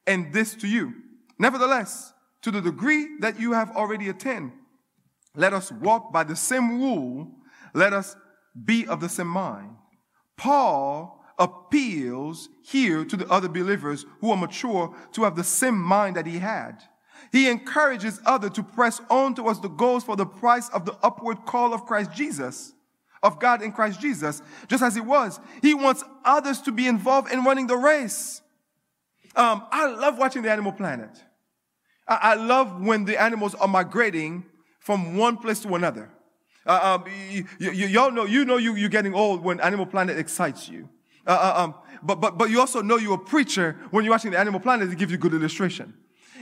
[0.06, 0.94] and this to you.
[1.42, 4.52] Nevertheless, to the degree that you have already attained,
[5.35, 7.33] let us walk by the same rule.
[7.74, 8.14] Let us
[8.64, 9.70] be of the same mind.
[10.37, 16.14] Paul appeals here to the other believers who are mature to have the same mind
[16.14, 16.81] that he had.
[17.33, 21.44] He encourages others to press on towards the goals for the price of the upward
[21.44, 22.72] call of Christ Jesus,
[23.20, 25.40] of God in Christ Jesus, just as he was.
[25.61, 28.42] He wants others to be involved in running the race.
[29.35, 31.11] Um, I love watching the Animal Planet.
[32.08, 34.44] I, love when the animals are migrating
[34.80, 36.10] from one place to another.
[36.66, 40.18] Uh, um, you, you, y'all know, you know you, you're getting old when Animal Planet
[40.18, 40.88] excites you.
[41.26, 44.32] Uh, uh, um, but, but, but you also know you're a preacher when you're watching
[44.32, 45.94] the Animal Planet, it gives you good illustration.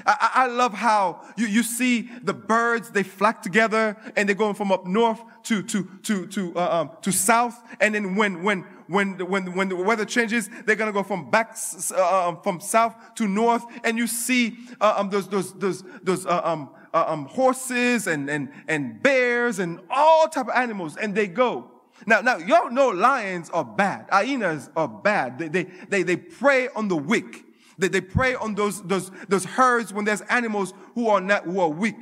[0.06, 4.54] I, I, love how you, you see the birds, they flock together and they're going
[4.54, 7.60] from up north to, to, to, to, uh, um, to south.
[7.80, 11.30] And then when, when, when, when, when the weather changes, they're going to go from
[11.30, 11.56] back,
[11.96, 13.64] uh, um, from south to north.
[13.84, 18.28] And you see, uh, um, those, those, those, those, uh, um, uh, um, horses and,
[18.28, 20.96] and, and bears and all type of animals.
[20.96, 21.70] And they go.
[22.04, 24.06] Now, now, y'all know lions are bad.
[24.10, 25.38] Hyenas are bad.
[25.38, 27.44] They, they, they, they prey on the weak.
[27.78, 31.60] They, they prey on those, those, those herds when there's animals who are not, who
[31.60, 31.94] are weak.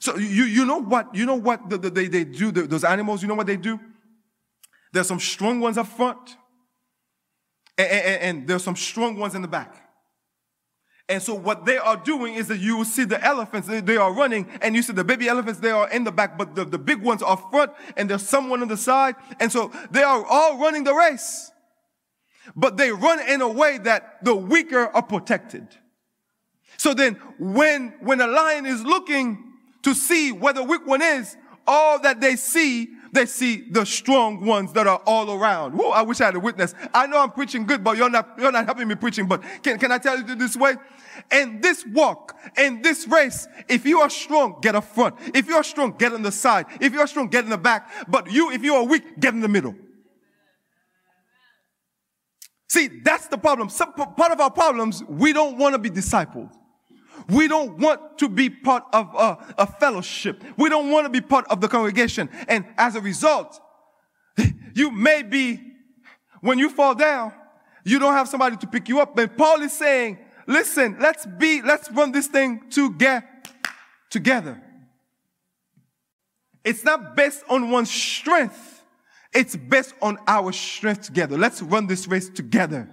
[0.00, 2.82] So you, you know what, you know what the, the, they, they do, the, those
[2.82, 3.78] animals, you know what they do?
[4.94, 6.36] There's some strong ones up front,
[7.76, 9.76] and, and, and there's some strong ones in the back.
[11.06, 14.14] And so what they are doing is that you will see the elephants, they, are
[14.14, 16.78] running, and you see the baby elephants, they are in the back, but the, the
[16.78, 19.16] big ones are front, and there's someone on the side.
[19.38, 21.50] And so they are all running the race
[22.54, 25.66] but they run in a way that the weaker are protected.
[26.76, 29.52] So then when, when a lion is looking
[29.82, 34.44] to see where the weak one is, all that they see, they see the strong
[34.44, 35.72] ones that are all around.
[35.72, 36.74] Whoa, I wish I had a witness.
[36.92, 39.78] I know I'm preaching good, but you're not, you're not helping me preaching, but can,
[39.78, 40.74] can I tell you this way?
[41.30, 45.14] In this walk, in this race, if you are strong, get up front.
[45.32, 46.66] If you're strong, get on the side.
[46.80, 47.88] If you're strong, get in the back.
[48.08, 49.76] But you, if you are weak, get in the middle.
[52.68, 53.68] See, that's the problem.
[53.68, 56.52] Some, part of our problems, we don't want to be discipled.
[57.28, 60.42] We don't want to be part of a, a fellowship.
[60.56, 62.28] We don't want to be part of the congregation.
[62.48, 63.60] And as a result,
[64.74, 65.60] you may be,
[66.40, 67.32] when you fall down,
[67.84, 69.16] you don't have somebody to pick you up.
[69.16, 73.26] But Paul is saying, listen, let's be, let's run this thing together.
[74.10, 74.62] together.
[76.64, 78.82] It's not based on one's strength.
[79.34, 81.36] It's based on our strength together.
[81.36, 82.88] Let's run this race together.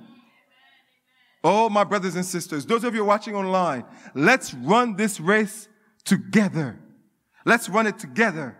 [1.43, 5.67] Oh, my brothers and sisters, those of you watching online, let's run this race
[6.03, 6.79] together.
[7.45, 8.57] Let's run it together.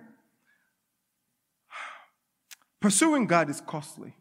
[2.81, 4.15] Pursuing God is costly.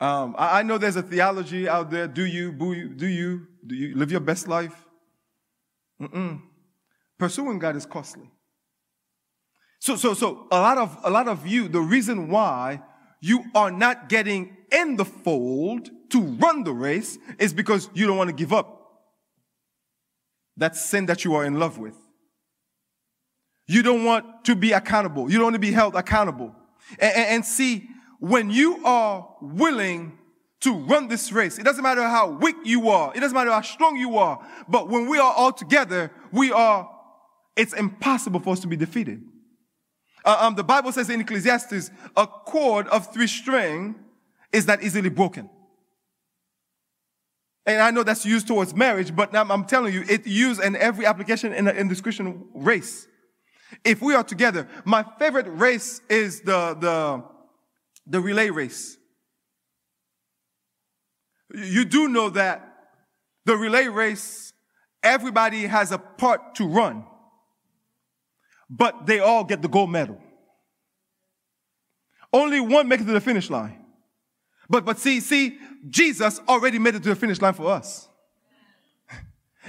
[0.00, 2.06] Um, I, I, know there's a theology out there.
[2.06, 2.72] Do you, do
[3.06, 4.84] you, do you live your best life?
[6.00, 6.42] Mm-mm.
[7.18, 8.30] Pursuing God is costly.
[9.78, 12.82] So, so, so a lot of, a lot of you, the reason why
[13.20, 18.16] you are not getting in the fold to run the race is because you don't
[18.16, 18.82] want to give up
[20.56, 21.96] that sin that you are in love with.
[23.66, 25.30] You don't want to be accountable.
[25.30, 26.54] You don't want to be held accountable.
[26.98, 27.88] And, and, and see,
[28.20, 30.18] when you are willing
[30.60, 33.12] to run this race, it doesn't matter how weak you are.
[33.14, 34.46] It doesn't matter how strong you are.
[34.68, 36.90] But when we are all together, we are,
[37.56, 39.22] it's impossible for us to be defeated.
[40.24, 43.94] Uh, um, the Bible says in Ecclesiastes, a cord of three string
[44.52, 45.48] is not easily broken.
[47.66, 50.76] And I know that's used towards marriage, but I'm, I'm telling you, it's used in
[50.76, 53.06] every application in, the in this Christian race.
[53.84, 57.24] If we are together, my favorite race is the, the,
[58.06, 58.98] the relay race.
[61.54, 62.70] You do know that
[63.46, 64.52] the relay race,
[65.02, 67.04] everybody has a part to run
[68.76, 70.20] but they all get the gold medal.
[72.32, 73.83] Only one makes it to the finish line.
[74.68, 75.58] But, but see, see,
[75.88, 78.08] Jesus already made it to the finish line for us.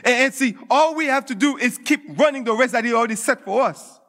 [0.04, 2.93] And, and see, all we have to do is keep running the race that he
[2.93, 4.00] already set for us.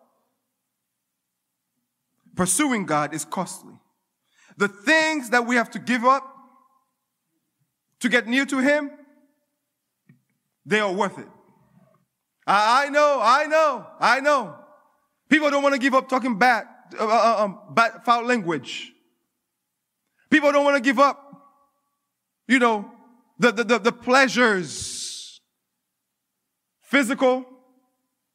[2.34, 3.78] Pursuing God is costly.
[4.56, 6.24] The things that we have to give up
[8.00, 8.90] to get near to Him,
[10.64, 11.28] they are worth it.
[12.46, 14.54] I, I know, I know, I know.
[15.28, 16.66] People don't want to give up talking bad,
[16.98, 18.92] uh, uh, um, bad, foul language.
[20.30, 21.22] People don't want to give up,
[22.48, 22.90] you know,
[23.38, 25.40] the, the, the, the pleasures,
[26.82, 27.44] physical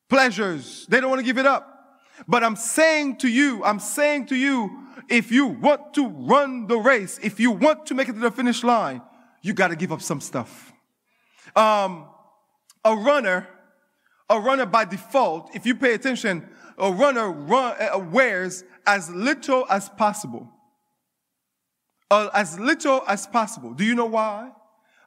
[0.09, 0.85] pleasures.
[0.87, 1.67] They don't want to give it up.
[2.27, 4.77] But I'm saying to you, I'm saying to you,
[5.09, 8.31] if you want to run the race, if you want to make it to the
[8.31, 9.01] finish line,
[9.41, 10.71] you got to give up some stuff.
[11.55, 12.05] Um,
[12.85, 13.47] a runner,
[14.29, 19.65] a runner by default, if you pay attention, a runner run, uh, wears as little
[19.69, 20.49] as possible.
[22.11, 23.73] Uh, as little as possible.
[23.73, 24.51] Do you know why?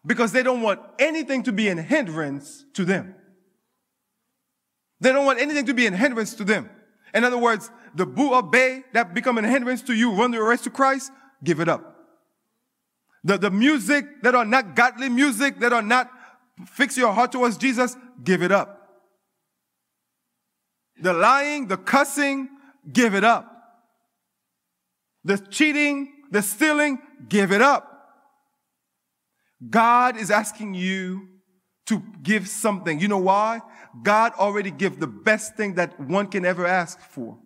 [0.07, 3.14] Because they don't want anything to be a hindrance to them.
[5.00, 6.70] They don't want anything to be a hindrance to them.
[7.12, 10.62] In other words, the boo bay that become a hindrance to you, run the race
[10.62, 11.12] to Christ,
[11.44, 11.94] give it up.
[13.22, 16.11] The, the music that are not godly music, that are not
[16.66, 19.02] fix your heart towards Jesus, give it up.
[21.02, 22.48] The lying, the cussing,
[22.90, 23.50] give it up.
[25.22, 27.91] The cheating, the stealing, give it up.
[29.70, 31.28] God is asking you
[31.87, 32.99] to give something.
[32.99, 33.61] You know why?
[34.03, 37.39] God already gave the best thing that one can ever ask for.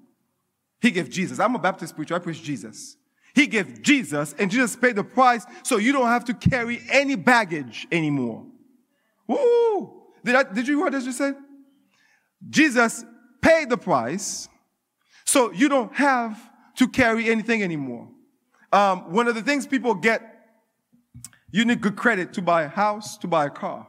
[0.80, 1.38] He gave Jesus.
[1.38, 2.14] I'm a Baptist preacher.
[2.14, 2.96] I preach Jesus.
[3.34, 7.14] He gave Jesus and Jesus paid the price so you don't have to carry any
[7.14, 8.46] baggage anymore.
[9.26, 10.02] Woo!
[10.24, 11.36] Did, I, did you hear what I just said?
[12.48, 13.04] Jesus
[13.42, 14.48] paid the price
[15.26, 16.40] so you don't have
[16.76, 18.08] to carry anything anymore.
[18.72, 20.22] Um, one of the things people get,
[21.50, 23.88] you need good credit to buy a house, to buy a car.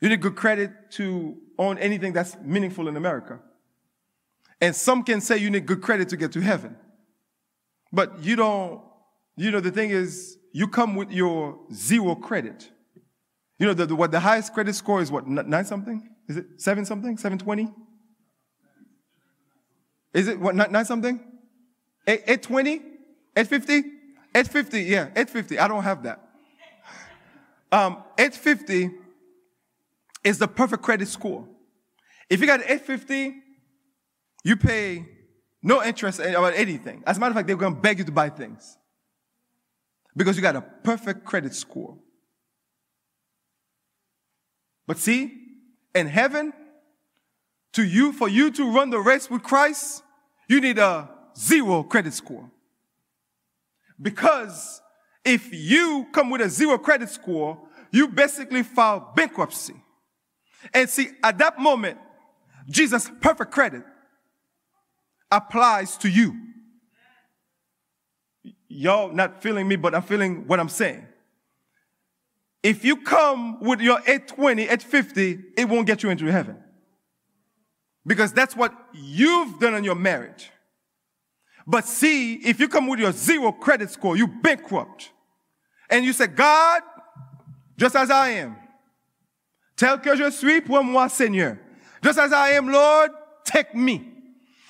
[0.00, 3.40] You need good credit to own anything that's meaningful in America.
[4.60, 6.76] And some can say you need good credit to get to heaven.
[7.92, 8.80] But you don't,
[9.36, 12.70] you know, the thing is, you come with your zero credit.
[13.58, 16.08] You know, the, the, what the highest credit score is what, nine something?
[16.28, 17.16] Is it seven something?
[17.16, 17.72] 720?
[20.14, 21.20] Is it what, nine something?
[22.06, 22.74] 820?
[23.36, 23.78] 850?
[24.34, 25.58] 850, yeah, 850.
[25.58, 26.20] I don't have that.
[27.70, 28.90] Um, 850
[30.24, 31.46] is the perfect credit score.
[32.28, 33.34] If you got 850,
[34.44, 35.06] you pay
[35.62, 37.02] no interest about anything.
[37.06, 38.76] As a matter of fact, they're going to beg you to buy things
[40.16, 41.96] because you got a perfect credit score.
[44.86, 45.32] But see,
[45.94, 46.52] in heaven,
[47.72, 50.02] to you, for you to run the race with Christ,
[50.48, 52.50] you need a zero credit score.
[54.00, 54.80] Because
[55.24, 57.58] if you come with a zero credit score,
[57.90, 59.74] you basically file bankruptcy.
[60.72, 61.98] And see, at that moment,
[62.68, 63.84] Jesus' perfect credit
[65.30, 66.34] applies to you.
[68.68, 71.06] Y'all not feeling me, but I'm feeling what I'm saying.
[72.62, 76.56] If you come with your 820, 850, it won't get you into heaven.
[78.06, 80.50] Because that's what you've done in your marriage.
[81.66, 85.10] But see, if you come with your zero credit score, you bankrupt.
[85.88, 86.82] And you say, God,
[87.76, 88.56] just as I am,
[89.76, 91.58] tel que je suis pour moi, Seigneur.
[92.02, 93.10] Just as I am, Lord,
[93.44, 94.08] take me.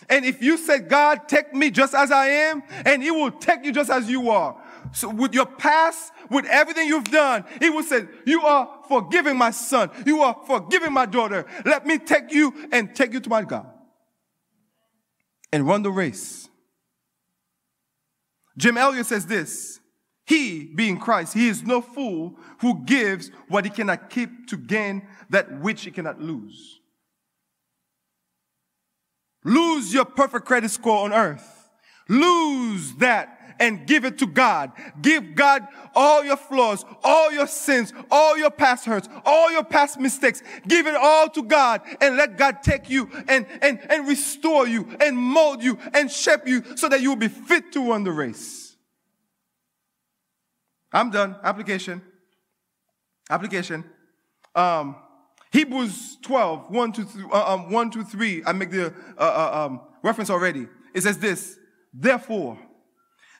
[0.09, 3.65] And if you say, God, take me just as I am, and he will take
[3.65, 4.61] you just as you are.
[4.93, 9.51] So with your past, with everything you've done, he will say, you are forgiving my
[9.51, 9.91] son.
[10.05, 11.47] You are forgiving my daughter.
[11.65, 13.67] Let me take you and take you to my God.
[15.53, 16.49] And run the race.
[18.57, 19.81] Jim Elliot says this.
[20.25, 25.07] He, being Christ, he is no fool who gives what he cannot keep to gain
[25.31, 26.81] that which he cannot lose.
[29.45, 31.71] Lose your perfect credit score on earth.
[32.09, 34.73] Lose that and give it to God.
[35.01, 40.01] Give God all your flaws, all your sins, all your past hurts, all your past
[40.01, 40.43] mistakes.
[40.67, 44.89] Give it all to God and let God take you and, and, and restore you
[45.01, 48.11] and mold you and shape you so that you will be fit to run the
[48.11, 48.75] race.
[50.93, 51.37] I'm done.
[51.45, 52.03] Application.
[53.31, 53.85] Application.
[54.57, 54.97] Um,
[55.53, 59.67] Hebrews 12, 1 to, th- uh, um, 1 to 3, I make the uh, uh,
[59.67, 60.67] um, reference already.
[60.95, 61.59] It says this,
[61.95, 62.59] Therefore,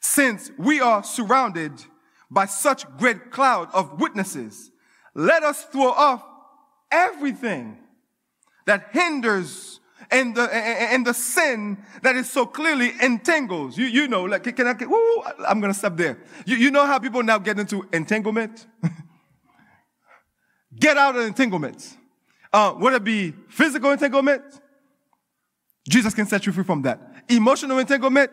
[0.03, 1.73] since we are surrounded
[2.31, 4.71] by such great cloud of witnesses,
[5.15, 6.23] let us throw off
[6.91, 7.79] everything
[8.67, 9.81] that hinders
[10.11, 13.79] and the, and the sin that is so clearly entangles.
[13.79, 16.19] You, you know, like, can I, woo, I'm going to stop there.
[16.45, 18.67] You, you know how people now get into entanglement?
[20.79, 21.97] get out of entanglements.
[22.53, 24.43] Uh, would it be physical entanglement?
[25.89, 27.25] Jesus can set you free from that.
[27.29, 28.31] Emotional entanglement?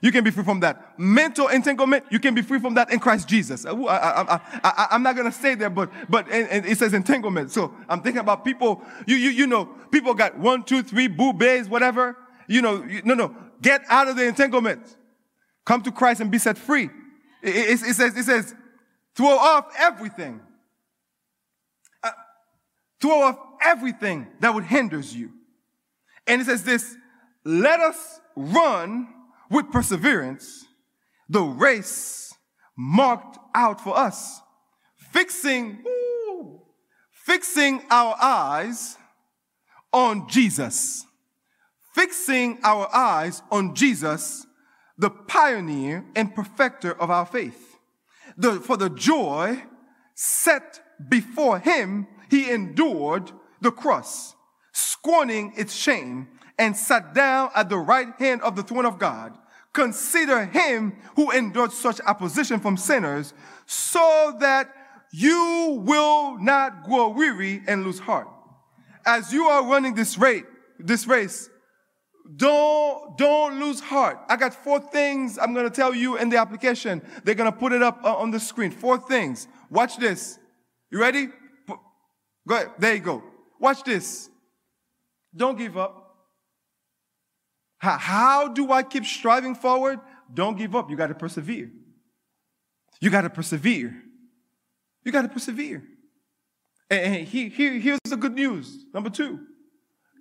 [0.00, 0.98] You can be free from that.
[0.98, 3.64] Mental entanglement, you can be free from that in Christ Jesus.
[3.64, 7.50] I, am not going to say there, but, but it says entanglement.
[7.50, 11.32] So I'm thinking about people, you, you, you know, people got one, two, three, boo
[11.32, 12.16] bays, whatever.
[12.46, 14.96] You know, you, no, no, get out of the entanglement.
[15.64, 16.90] Come to Christ and be set free.
[17.42, 18.54] It, it, it says, it says,
[19.14, 20.40] throw off everything.
[22.02, 22.10] Uh,
[23.00, 25.30] throw off everything that would hinders you.
[26.26, 26.96] And it says this,
[27.44, 29.08] let us run
[29.50, 30.66] with perseverance
[31.28, 32.34] the race
[32.76, 34.40] marked out for us,
[35.12, 35.82] fixing,
[37.10, 38.96] fixing our eyes
[39.92, 41.04] on Jesus,
[41.94, 44.46] fixing our eyes on Jesus,
[44.98, 47.76] the pioneer and perfecter of our faith.
[48.36, 49.62] The, for the joy
[50.14, 54.34] set before him, he endured the cross,
[54.72, 56.28] scorning its shame
[56.58, 59.36] and sat down at the right hand of the throne of God.
[59.72, 63.34] Consider him who endured such opposition from sinners
[63.66, 64.72] so that
[65.12, 68.28] you will not grow weary and lose heart.
[69.04, 70.44] As you are running this race,
[70.78, 71.48] this race,
[72.34, 74.18] don't, don't lose heart.
[74.28, 77.02] I got four things I'm going to tell you in the application.
[77.22, 78.70] They're going to put it up uh, on the screen.
[78.70, 79.46] Four things.
[79.70, 80.38] Watch this.
[80.90, 81.28] You ready?
[81.68, 82.70] Go ahead.
[82.78, 83.22] There you go.
[83.60, 84.28] Watch this.
[85.34, 86.05] Don't give up.
[87.78, 90.00] How, how do I keep striving forward?
[90.32, 90.90] Don't give up.
[90.90, 91.70] You got to persevere.
[93.00, 94.02] You got to persevere.
[95.04, 95.84] You got to persevere.
[96.90, 98.86] And, and he, he, here's the good news.
[98.92, 99.40] Number two,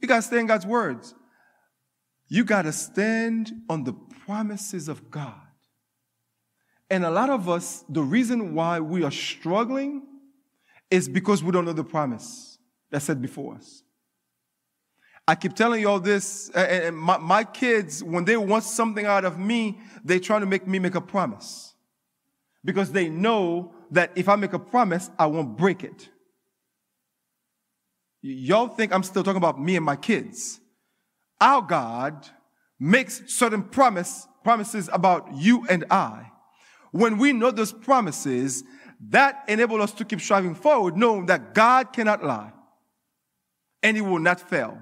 [0.02, 1.14] you got to stay in God's words.
[2.28, 5.42] You got to stand on the promises of God.
[6.90, 10.04] And a lot of us, the reason why we are struggling
[10.92, 12.58] is because we don't know the promise
[12.92, 13.82] that's said before us.
[15.28, 19.26] I keep telling you all this, and my, my, kids, when they want something out
[19.26, 21.74] of me, they try to make me make a promise.
[22.64, 26.10] Because they know that if I make a promise, I won't break it.
[28.22, 30.60] Y'all think I'm still talking about me and my kids.
[31.42, 32.28] Our God
[32.80, 36.32] makes certain promise, promises about you and I.
[36.92, 38.64] When we know those promises,
[39.10, 42.52] that enable us to keep striving forward, knowing that God cannot lie
[43.84, 44.80] and he will not fail.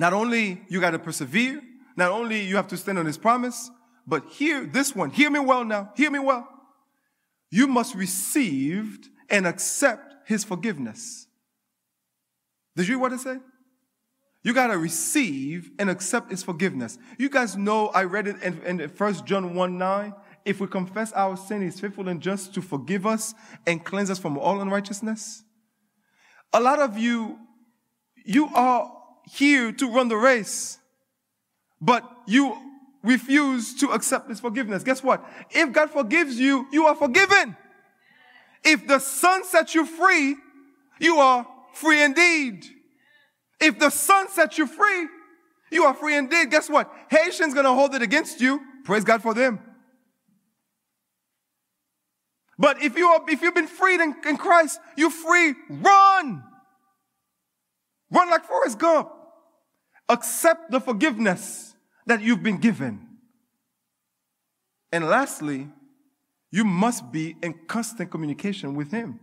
[0.00, 1.60] Not only you got to persevere,
[1.94, 3.70] not only you have to stand on his promise,
[4.06, 5.10] but hear this one.
[5.10, 5.92] Hear me well now.
[5.94, 6.48] Hear me well.
[7.50, 8.98] You must receive
[9.28, 11.26] and accept his forgiveness.
[12.76, 13.42] Did you hear what I said?
[14.42, 16.96] You got to receive and accept his forgiveness.
[17.18, 20.14] You guys know I read it in, in 1 John 1 9.
[20.46, 23.34] If we confess our sin, he's faithful and just to forgive us
[23.66, 25.44] and cleanse us from all unrighteousness.
[26.54, 27.38] A lot of you,
[28.24, 28.96] you are
[29.32, 30.78] here to run the race,
[31.80, 32.56] but you
[33.02, 34.82] refuse to accept his forgiveness.
[34.82, 35.24] Guess what?
[35.50, 37.56] If God forgives you, you are forgiven.
[38.64, 40.36] If the Son sets you free,
[40.98, 42.64] you are free indeed.
[43.60, 45.08] If the Son sets you free,
[45.70, 46.50] you are free indeed.
[46.50, 46.92] Guess what?
[47.10, 48.60] Haitian's gonna hold it against you.
[48.84, 49.60] Praise God for them.
[52.58, 55.54] But if you are, if you've been freed in, in Christ, you're free.
[55.70, 56.44] Run.
[58.10, 59.10] Run like Forrest Gump.
[60.10, 63.06] Accept the forgiveness that you've been given.
[64.90, 65.68] And lastly,
[66.50, 69.20] you must be in constant communication with Him.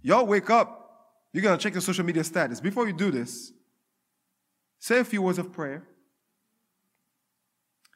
[0.00, 0.86] Y'all wake up,
[1.32, 2.60] you're to check your social media status.
[2.60, 3.52] Before you do this,
[4.78, 5.82] say a few words of prayer.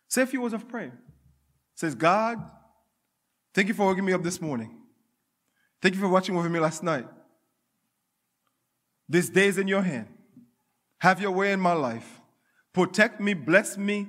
[0.08, 0.98] Say a few words of prayer.
[1.76, 2.38] Says, God,
[3.54, 4.76] thank you for waking me up this morning.
[5.80, 7.06] Thank you for watching over me last night.
[9.10, 10.06] This day is in your hand.
[10.98, 12.20] Have your way in my life.
[12.72, 14.06] Protect me, bless me,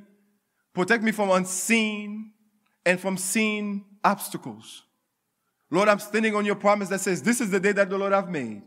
[0.76, 2.34] protect me from unseen
[2.86, 4.84] and from seen obstacles.
[5.72, 8.14] Lord, I'm standing on your promise that says, This is the day that the Lord
[8.14, 8.62] have made.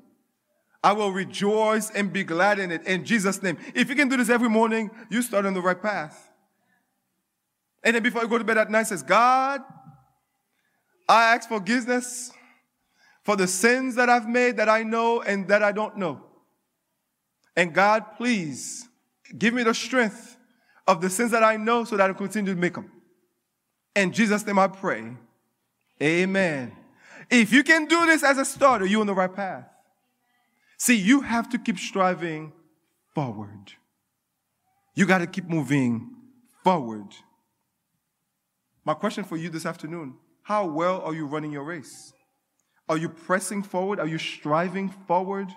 [0.82, 3.56] I will rejoice and be glad in it in Jesus' name.
[3.72, 6.30] If you can do this every morning, you start on the right path.
[7.84, 9.60] And then before you go to bed at night, says, God,
[11.08, 12.32] I ask forgiveness
[13.24, 16.20] for the sins that I've made that I know and that I don't know.
[17.56, 18.88] And God, please
[19.36, 20.36] give me the strength
[20.86, 22.90] of the sins that I know so that I continue to make them.
[23.96, 25.16] In Jesus' name I pray.
[26.02, 26.72] Amen.
[27.30, 29.66] If you can do this as a starter, you're on the right path.
[30.76, 32.52] See, you have to keep striving
[33.14, 33.72] forward.
[34.94, 36.10] You got to keep moving
[36.62, 37.14] forward.
[38.84, 42.13] My question for you this afternoon how well are you running your race?
[42.88, 43.98] Are you pressing forward?
[43.98, 45.48] Are you striving forward?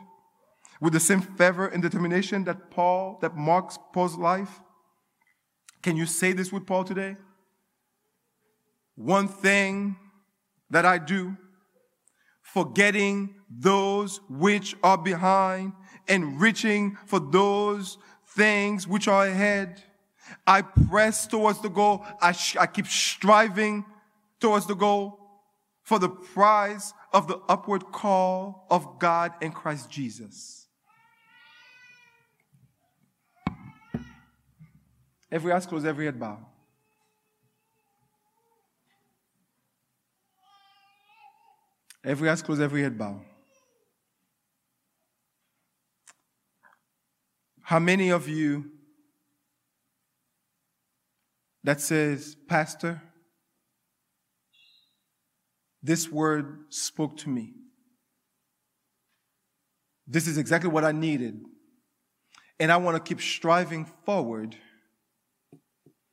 [0.80, 4.60] with the same fervor and determination that Paul, that marks Paul's life?
[5.82, 7.16] Can you say this with Paul today?
[8.96, 9.96] One thing
[10.70, 11.38] that I do,
[12.42, 15.74] forgetting those which are behind
[16.08, 17.98] and reaching for those
[18.36, 19.84] things which are ahead.
[20.46, 22.06] I press towards the goal.
[22.22, 23.86] I, sh- I keep striving
[24.40, 25.20] towards the goal
[25.88, 30.68] for the prize of the upward call of God in Christ Jesus.
[35.32, 36.46] Every eyes closed, every head bowed.
[42.04, 43.24] Every eyes closed, every head bowed.
[47.62, 48.72] How many of you
[51.64, 53.02] that says, Pastor,
[55.88, 57.54] this word spoke to me.
[60.06, 61.40] This is exactly what I needed.
[62.60, 64.56] And I want to keep striving forward.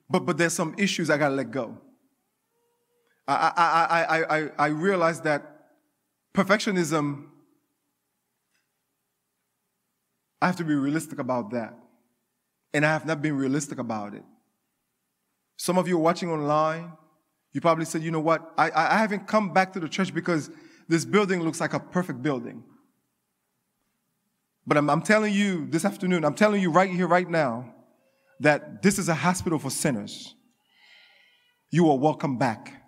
[0.09, 1.79] But, but there's some issues I got to let go.
[3.27, 5.43] I, I, I, I, I realize that
[6.35, 7.27] perfectionism,
[10.41, 11.77] I have to be realistic about that.
[12.73, 14.25] And I have not been realistic about it.
[15.57, 16.93] Some of you are watching online,
[17.55, 20.51] you probably said, you know what, I, I haven't come back to the church because
[20.89, 22.65] this building looks like a perfect building.
[24.67, 27.73] But I'm, I'm telling you this afternoon, I'm telling you right here, right now,
[28.41, 30.35] that this is a hospital for sinners.
[31.71, 32.83] You are welcome back.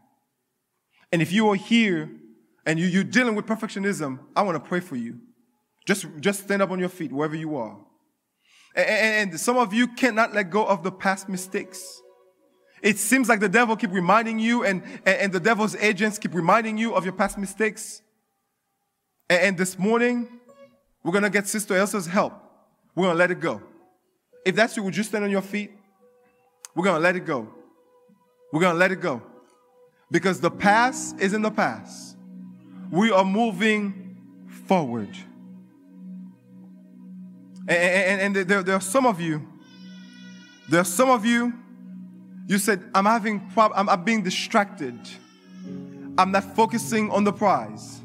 [1.13, 2.11] And if you are here
[2.67, 5.21] and you, you're dealing with perfectionism, I want to pray for you.
[5.87, 7.79] Just, just stand up on your feet wherever you are.
[8.75, 12.03] And, and some of you cannot let go of the past mistakes.
[12.87, 16.33] It seems like the devil keep reminding you and, and, and the devil's agents keep
[16.33, 18.01] reminding you of your past mistakes.
[19.29, 20.29] And, and this morning,
[21.03, 22.33] we're going to get Sister Elsa's help.
[22.95, 23.61] We're going to let it go.
[24.45, 25.73] If that's you, would you stand on your feet?
[26.77, 27.49] We're going to let it go.
[28.53, 29.21] We're going to let it go.
[30.13, 32.17] Because the past is in the past
[32.93, 34.17] we are moving
[34.69, 35.11] forward.
[37.67, 39.45] And, and, and there, there, are some of you,
[40.69, 41.53] there are some of you,
[42.47, 44.99] you said, I'm having, prob- I'm, I'm being distracted.
[46.19, 48.01] I'm not focusing on the prize.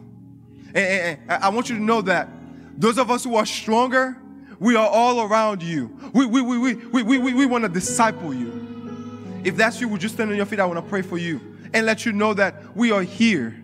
[0.74, 2.30] And, and I want you to know that
[2.78, 4.18] those of us who are stronger,
[4.60, 5.96] we are all around you.
[6.14, 9.42] We, we, we, we, we, we, we, we want to disciple you.
[9.44, 10.60] If that's you, would you stand on your feet?
[10.60, 11.40] I want to pray for you
[11.74, 13.56] and let you know that we are here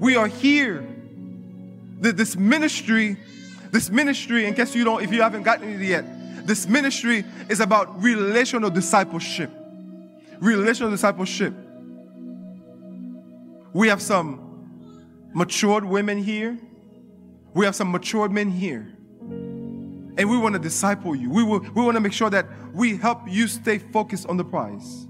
[0.00, 0.84] we are here.
[2.00, 3.18] This ministry,
[3.70, 6.04] this ministry, in case you don't, if you haven't gotten it yet,
[6.44, 9.50] this ministry is about relational discipleship.
[10.40, 11.54] Relational discipleship.
[13.72, 16.58] We have some matured women here.
[17.54, 18.92] We have some matured men here.
[19.20, 21.30] And we want to disciple you.
[21.30, 24.44] We, will, we want to make sure that we help you stay focused on the
[24.44, 25.06] prize.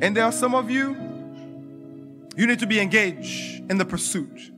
[0.00, 0.94] And there are some of you
[2.36, 4.52] you need to be engaged in the pursuit.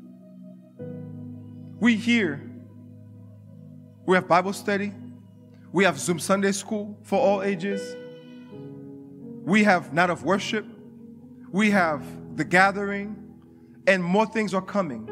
[1.78, 2.42] We here,
[4.04, 4.92] we have Bible study,
[5.72, 7.96] we have Zoom Sunday school for all ages,
[9.44, 10.66] we have night of worship,
[11.50, 12.02] we have
[12.36, 13.16] the gathering,
[13.86, 15.08] and more things are coming.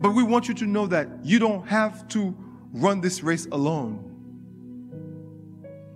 [0.00, 2.34] But we want you to know that you don't have to
[2.72, 4.06] run this race alone.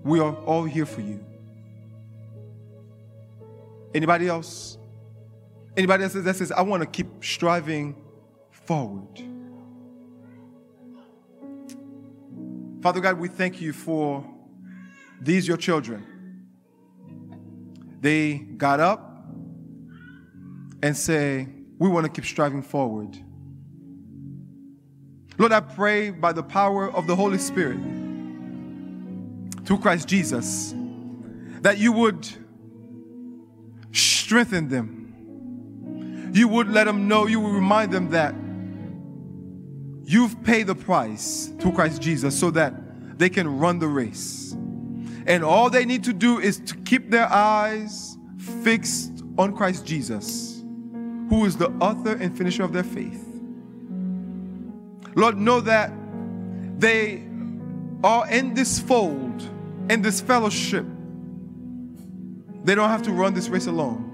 [0.02, 1.24] We are all here for you.
[3.94, 4.76] Anybody else?
[5.76, 7.96] Anybody says, that says I want to keep striving
[8.50, 9.33] forward.
[12.84, 14.22] Father God, we thank you for
[15.18, 16.04] these, your children.
[18.02, 19.24] They got up
[20.82, 23.16] and say, We want to keep striving forward.
[25.38, 27.78] Lord, I pray by the power of the Holy Spirit
[29.64, 30.74] through Christ Jesus
[31.62, 32.28] that you would
[33.92, 35.04] strengthen them
[36.34, 38.34] you would let them know, you would remind them that
[40.04, 44.52] you've paid the price through Christ Jesus so that they can run the race.
[45.26, 48.18] And all they need to do is to keep their eyes
[48.62, 50.62] fixed on Christ Jesus,
[51.30, 53.24] who is the author and finisher of their faith.
[55.14, 55.92] Lord, know that
[56.78, 57.26] they
[58.02, 59.42] are in this fold,
[59.88, 60.84] in this fellowship.
[62.64, 64.10] They don't have to run this race alone.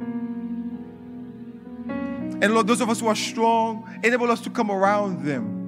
[2.43, 5.60] And Lord, those of us who are strong, enable us to come around them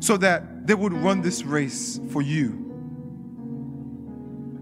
[0.00, 2.66] so that they would run this race for you.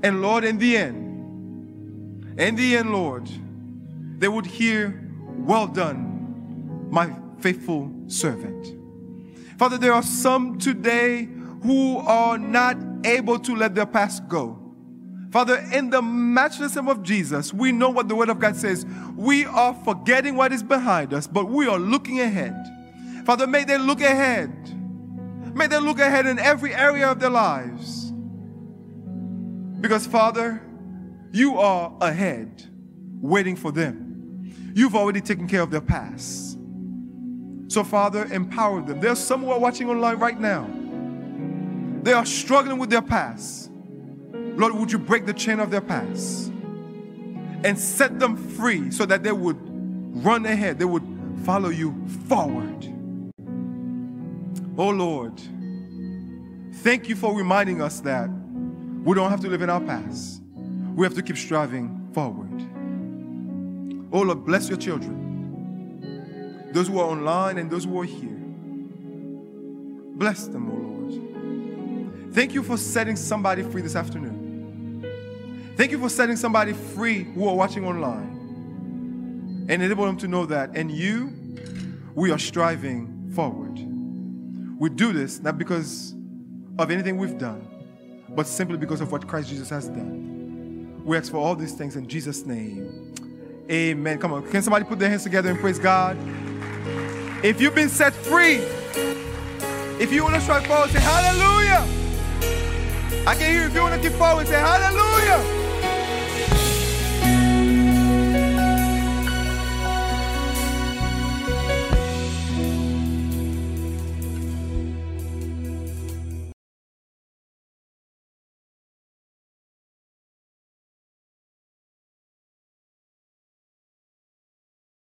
[0.02, 3.28] And Lord, in the end, in the end, Lord,
[4.18, 8.74] they would hear, Well done, my faithful servant.
[9.58, 11.28] Father, there are some today
[11.62, 14.56] who are not able to let their past go.
[15.30, 18.86] Father, in the matchless name of Jesus, we know what the Word of God says.
[19.16, 22.54] We are forgetting what is behind us, but we are looking ahead.
[23.26, 24.52] Father, may they look ahead.
[25.54, 28.12] May they look ahead in every area of their lives.
[29.80, 30.62] Because, Father,
[31.32, 32.64] you are ahead,
[33.20, 34.52] waiting for them.
[34.74, 36.58] You've already taken care of their past.
[37.68, 39.00] So, Father, empower them.
[39.00, 40.68] There's some who are watching online right now.
[42.02, 43.70] They are struggling with their past.
[44.32, 46.48] Lord, would you break the chain of their past
[47.64, 49.58] and set them free so that they would
[50.24, 51.04] run ahead, they would
[51.44, 51.94] follow you
[52.28, 52.97] forward.
[54.80, 55.32] Oh Lord,
[56.84, 58.30] thank you for reminding us that
[59.02, 60.40] we don't have to live in our past.
[60.94, 62.48] We have to keep striving forward.
[64.12, 66.70] Oh Lord, bless your children.
[66.72, 68.38] Those who are online and those who are here.
[70.14, 72.32] Bless them, oh Lord.
[72.32, 75.74] Thank you for setting somebody free this afternoon.
[75.76, 80.46] Thank you for setting somebody free who are watching online and enable them to know
[80.46, 81.32] that in you,
[82.14, 83.87] we are striving forward.
[84.78, 86.14] We do this not because
[86.78, 87.66] of anything we've done,
[88.28, 91.02] but simply because of what Christ Jesus has done.
[91.04, 93.14] We ask for all these things in Jesus' name.
[93.70, 94.18] Amen.
[94.18, 94.48] Come on.
[94.50, 96.16] Can somebody put their hands together and praise God?
[97.42, 98.60] If you've been set free,
[100.00, 101.84] if you want to strike forward, say hallelujah.
[103.26, 103.66] I can hear you.
[103.66, 105.57] If you want to keep forward, say hallelujah.